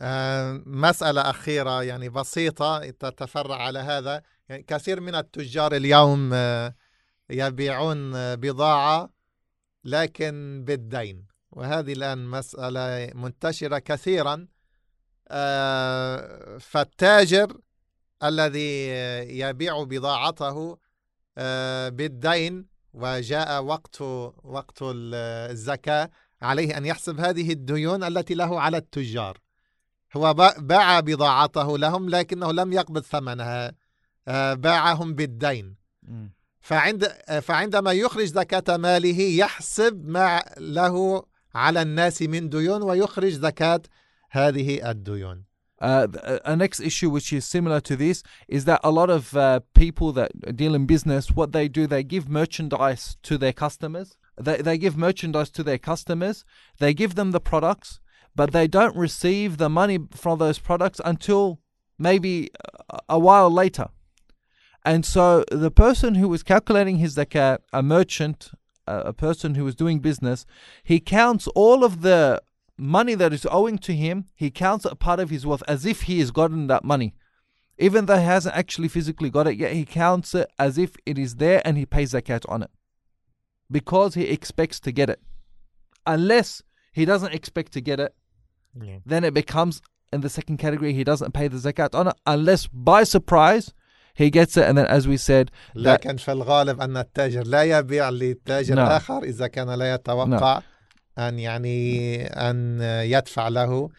آه، 0.00 0.62
مسألة 0.66 1.20
أخيرة 1.20 1.82
يعني 1.82 2.08
بسيطة 2.08 2.90
تتفرع 2.90 3.56
على 3.56 3.78
هذا 3.78 4.22
يعني 4.48 4.62
كثير 4.62 5.00
من 5.00 5.14
التجار 5.14 5.74
اليوم 5.74 6.30
آه، 6.32 6.74
يبيعون 7.30 8.14
آه، 8.14 8.34
بضاعة 8.34 9.10
لكن 9.84 10.64
بالدين 10.66 11.26
وهذه 11.50 11.92
الآن 11.92 12.26
مسألة 12.26 13.10
منتشرة 13.14 13.78
كثيرا 13.78 14.34
آه، 14.34 14.46
فالتاجر 16.60 17.56
الذي 18.22 18.88
يبيع 19.38 19.82
بضاعته 19.82 20.78
آه، 21.38 21.88
بالدين 21.88 22.66
وجاء 22.94 23.62
وقت 23.62 24.00
وقت 24.44 24.78
الزكاة 24.82 26.10
عليه 26.42 26.76
أن 26.76 26.84
يحسب 26.86 27.20
هذه 27.20 27.52
الديون 27.52 28.04
التي 28.04 28.34
له 28.34 28.60
على 28.60 28.76
التجار. 28.76 29.38
هو 30.16 30.34
باع 30.58 31.00
بضاعته 31.00 31.78
لهم 31.78 32.08
لكنه 32.08 32.52
لم 32.52 32.72
يقبض 32.72 33.02
ثمنها 33.02 33.72
آه، 34.28 34.54
باعهم 34.54 35.14
بالدين. 35.14 35.76
فعند 36.60 37.04
فعندما 37.42 37.92
يخرج 37.92 38.24
زكاة 38.24 38.76
ماله 38.76 39.20
يحسب 39.20 40.08
ما 40.08 40.42
له 40.58 41.22
على 41.54 41.82
الناس 41.82 42.22
من 42.22 42.48
ديون 42.48 42.82
ويخرج 42.82 43.32
زكاة 43.32 43.80
هذه 44.31 44.81
الديون. 44.83 45.43
Uh, 45.83 46.07
a 46.45 46.55
next 46.55 46.79
issue 46.79 47.09
which 47.09 47.33
is 47.33 47.43
similar 47.43 47.81
to 47.81 47.97
this 47.97 48.23
is 48.47 48.63
that 48.63 48.79
a 48.85 48.89
lot 48.89 49.09
of 49.09 49.35
uh, 49.35 49.59
people 49.73 50.13
that 50.13 50.55
deal 50.55 50.75
in 50.75 50.85
business 50.85 51.31
what 51.31 51.51
they 51.51 51.67
do 51.67 51.85
they 51.85 52.01
give 52.01 52.29
merchandise 52.29 53.17
to 53.21 53.37
their 53.37 53.51
customers 53.51 54.15
they, 54.39 54.61
they 54.61 54.77
give 54.77 54.95
merchandise 54.95 55.49
to 55.49 55.61
their 55.61 55.77
customers 55.77 56.45
they 56.79 56.93
give 56.93 57.15
them 57.15 57.31
the 57.31 57.41
products 57.41 57.99
but 58.33 58.53
they 58.53 58.65
don't 58.65 58.95
receive 58.95 59.57
the 59.57 59.67
money 59.67 59.99
from 60.11 60.39
those 60.39 60.57
products 60.57 61.01
until 61.03 61.59
maybe 61.99 62.49
a 63.09 63.19
while 63.19 63.51
later 63.51 63.89
and 64.85 65.05
so 65.05 65.43
the 65.51 65.71
person 65.71 66.15
who 66.15 66.29
was 66.29 66.43
calculating 66.43 66.97
his 66.97 67.17
zakat 67.17 67.57
a 67.73 67.83
merchant 67.83 68.51
a 68.87 69.11
person 69.11 69.55
who 69.55 69.65
was 69.65 69.75
doing 69.75 69.99
business 69.99 70.45
he 70.81 71.01
counts 71.01 71.47
all 71.47 71.83
of 71.83 72.03
the 72.03 72.41
money 72.77 73.15
that 73.15 73.33
is 73.33 73.47
owing 73.49 73.77
to 73.79 73.93
him, 73.93 74.25
he 74.35 74.49
counts 74.49 74.85
it 74.85 74.99
part 74.99 75.19
of 75.19 75.29
his 75.29 75.45
wealth 75.45 75.63
as 75.67 75.85
if 75.85 76.03
he 76.03 76.19
has 76.19 76.31
gotten 76.31 76.67
that 76.67 76.83
money. 76.83 77.13
Even 77.77 78.05
though 78.05 78.17
he 78.17 78.25
hasn't 78.25 78.55
actually 78.55 78.87
physically 78.87 79.29
got 79.29 79.47
it 79.47 79.57
yet, 79.57 79.73
he 79.73 79.85
counts 79.85 80.35
it 80.35 80.49
as 80.59 80.77
if 80.77 80.95
it 81.05 81.17
is 81.17 81.35
there 81.35 81.61
and 81.65 81.77
he 81.77 81.85
pays 81.85 82.13
zakat 82.13 82.45
on 82.47 82.63
it. 82.63 82.69
Because 83.71 84.13
he 84.13 84.23
expects 84.25 84.79
to 84.81 84.91
get 84.91 85.09
it. 85.09 85.19
Unless 86.05 86.61
he 86.91 87.05
doesn't 87.05 87.33
expect 87.33 87.71
to 87.73 87.81
get 87.81 87.99
it, 87.99 88.13
yeah. 88.79 88.97
then 89.05 89.23
it 89.23 89.33
becomes 89.33 89.81
in 90.11 90.21
the 90.21 90.29
second 90.29 90.57
category, 90.57 90.93
he 90.93 91.03
doesn't 91.03 91.33
pay 91.33 91.47
the 91.47 91.57
zakat 91.57 91.95
on 91.95 92.07
it. 92.09 92.15
Unless 92.27 92.67
by 92.67 93.03
surprise, 93.03 93.73
he 94.13 94.29
gets 94.29 94.55
it 94.57 94.65
and 94.65 94.77
then 94.77 94.85
as 94.85 95.07
we 95.07 95.17
said 95.17 95.51
لكن 95.75 96.17
في 96.17 96.31
الغالب 96.31 96.81
أن 96.81 96.97
التاجر 96.97 97.43
لا 97.43 97.63
يبيع 97.63 98.09
لتاجر 98.09 98.75
no. 98.75 98.79
آخر 98.79 99.23
إذا 99.23 99.47
كان 99.47 99.69
لا 99.69 99.93
يتوقع 99.93 100.59
no. 100.59 100.63
أن 101.17 101.39
يعني 101.39 102.25
أن 102.25 102.81
يدفع 102.81 103.47
له 103.47 103.89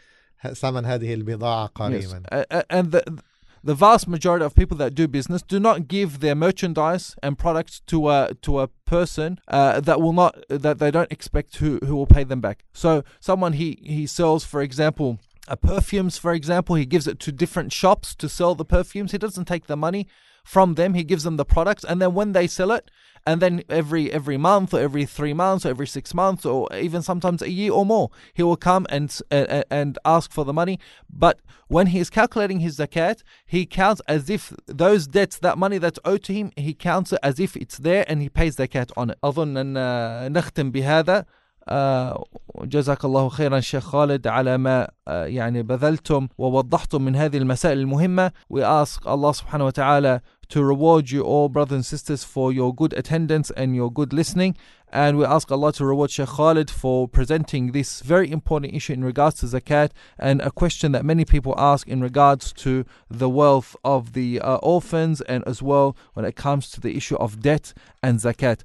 ثمن 0.53 0.85
هذه 0.85 1.14
البضاعة 1.14 1.66
قريبا. 1.66 2.23
Yes. 2.33 2.64
And 2.70 2.92
the, 2.92 3.23
the 3.62 3.75
vast 3.75 4.07
majority 4.07 4.44
of 4.44 4.55
people 4.55 4.77
that 4.77 4.94
do 4.94 5.09
business 5.09 5.42
do 5.42 5.59
not 5.59 5.88
give 5.88 6.20
their 6.20 6.35
merchandise 6.35 7.16
and 7.23 7.38
products 7.38 7.81
to 7.87 8.11
a 8.11 8.35
to 8.42 8.61
a 8.61 8.68
person 8.85 9.38
uh, 9.49 9.81
that 9.81 10.01
will 10.03 10.12
not 10.12 10.37
that 10.49 10.79
they 10.79 10.90
don't 10.90 11.11
expect 11.11 11.57
who 11.57 11.79
who 11.87 11.97
will 11.97 12.07
pay 12.07 12.25
them 12.25 12.40
back. 12.40 12.64
So 12.73 13.05
someone 13.20 13.55
he 13.55 13.79
he 13.83 14.07
sells, 14.07 14.44
for 14.44 14.61
example, 14.61 15.18
uh, 15.49 15.57
perfumes. 15.57 16.18
For 16.18 16.35
example, 16.35 16.77
he 16.77 16.85
gives 16.85 17.07
it 17.07 17.18
to 17.20 17.33
different 17.33 17.73
shops 17.73 18.14
to 18.16 18.29
sell 18.29 18.55
the 18.55 18.66
perfumes. 18.66 19.12
He 19.12 19.18
doesn't 19.18 19.47
take 19.47 19.66
the 19.66 19.77
money 19.77 20.07
from 20.49 20.75
them. 20.75 20.94
He 20.94 21.05
gives 21.05 21.25
them 21.25 21.37
the 21.37 21.44
products, 21.44 21.85
and 21.85 22.01
then 22.01 22.14
when 22.14 22.33
they 22.33 22.47
sell 22.47 22.73
it, 22.73 22.90
and 23.27 23.40
then 23.40 23.62
every 23.68 24.12
every 24.12 24.37
month 24.37 24.75
or 24.75 24.81
every 24.81 25.07
three 25.07 25.33
months 25.33 25.64
or 25.64 25.70
every 25.70 25.87
six 25.87 26.14
months 26.14 26.44
or 26.44 26.68
even 26.75 27.03
sometimes 27.03 27.42
a 27.42 27.51
year 27.51 27.73
or 27.73 27.87
more 27.87 28.11
he 28.33 28.42
will 28.42 28.57
come 28.57 28.87
and 28.90 29.18
uh, 29.31 29.62
and 29.70 29.99
ask 30.05 30.31
for 30.33 30.44
the 30.44 30.53
money 30.53 30.79
but 31.11 31.40
when 31.68 31.88
he 31.88 31.99
is 31.99 32.11
calculating 32.11 32.61
his 32.61 32.79
zakat 32.79 33.23
he 33.47 33.64
counts 33.66 34.03
as 34.07 34.29
if 34.29 34.53
those 34.66 35.07
debts 35.07 35.38
that 35.38 35.57
money 35.57 35.79
that's 35.79 35.99
owed 36.05 36.23
to 36.23 36.35
him 36.35 36.53
he 36.57 36.75
counts 36.75 37.12
it 37.12 37.18
as 37.23 37.40
if 37.40 37.57
it's 37.57 37.79
there 37.79 38.05
and 38.09 38.20
he 38.20 38.29
pays 38.29 38.57
zakat 38.57 38.90
on 38.97 39.11
it 39.11 39.18
أظن 39.25 39.57
أن 39.57 40.33
نختم 40.33 40.70
بهذا 40.70 41.25
جزاك 42.64 43.05
الله 43.05 43.29
خيرا 43.29 43.61
شيخ 43.61 43.85
خالد 43.85 44.27
على 44.27 44.59
ما 44.59 44.88
يعني 45.09 45.62
بذلتم 45.62 46.29
ووضحتم 46.38 47.03
من 47.03 47.16
هذه 47.16 47.37
المسائل 47.37 47.79
المهمة 47.79 48.33
we 48.51 48.62
ask 48.62 49.07
Allah 49.07 49.33
subhanahu 49.33 49.64
wa 49.64 49.70
ta'ala 49.70 50.23
to 50.49 50.62
reward 50.62 51.11
you 51.11 51.23
all 51.23 51.49
brothers 51.49 51.75
and 51.75 51.87
sisters 51.87 52.23
for 52.23 52.53
your 52.53 52.75
good 52.75 52.92
attendance 52.92 53.51
and 53.57 53.75
your 53.75 53.90
good 53.90 54.12
listening 54.12 54.55
and 54.92 55.16
we 55.18 55.25
ask 55.25 55.51
Allah 55.51 55.73
to 55.73 55.85
reward 55.87 56.11
Sheikh 56.11 56.29
Khalid 56.29 56.70
for 56.70 57.09
presenting 57.09 57.73
this 57.73 58.01
very 58.03 58.31
important 58.31 58.75
issue 58.75 58.92
in 58.92 59.03
regards 59.03 59.40
to 59.40 59.47
zakat 59.47 59.90
and 60.18 60.42
a 60.42 60.51
question 60.51 60.92
that 60.92 61.05
many 61.05 61.25
people 61.25 61.55
ask 61.57 61.88
in 61.88 62.01
regards 62.03 62.53
to 62.53 62.85
the 63.11 63.29
wealth 63.29 63.75
of 63.85 64.12
the 64.12 64.38
uh, 64.40 64.57
orphans 64.57 65.23
and 65.23 65.42
as 65.47 65.62
well 65.62 65.97
when 66.12 66.27
it 66.27 66.37
comes 66.37 66.70
to 66.70 66.81
the 66.81 66.94
issue 66.94 67.16
of 67.16 67.40
debt 67.40 67.73
and 68.03 68.18
zakat 68.20 68.61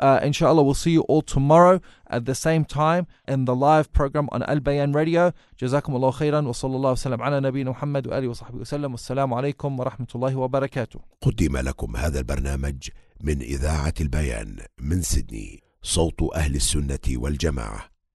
Uh, 0.00 0.20
inshallah, 0.22 0.62
we'll 0.62 0.74
see 0.74 0.90
you 0.90 1.02
all 1.02 1.22
tomorrow 1.22 1.80
at 2.10 2.24
the 2.24 2.34
same 2.34 2.64
time 2.64 3.06
in 3.28 3.44
the 3.44 3.54
live 3.54 3.92
program 3.92 4.28
on 4.32 4.42
Al 4.42 4.60
Bayan 4.60 4.92
Radio. 4.92 5.32
جزاكم 5.62 5.96
الله 5.96 6.10
خيرا 6.10 6.40
وصلى 6.48 6.76
الله 6.76 6.92
وسلم 6.92 7.22
على 7.22 7.40
نبينا 7.40 7.70
محمد 7.70 8.06
وآله 8.06 8.28
وصحبه 8.28 8.58
وسلم 8.58 8.92
والسلام 8.92 9.34
عليكم 9.34 9.80
ورحمة 9.80 10.06
الله 10.14 10.36
وبركاته. 10.36 11.00
قدم 11.20 11.56
لكم 11.56 11.96
هذا 11.96 12.18
البرنامج 12.18 12.88
من 13.20 13.42
إذاعة 13.42 13.94
البيان 14.00 14.56
من 14.80 15.02
سيدني 15.02 15.62
صوت 15.82 16.22
أهل 16.34 16.54
السنة 16.54 17.06
والجماعة 17.08 17.95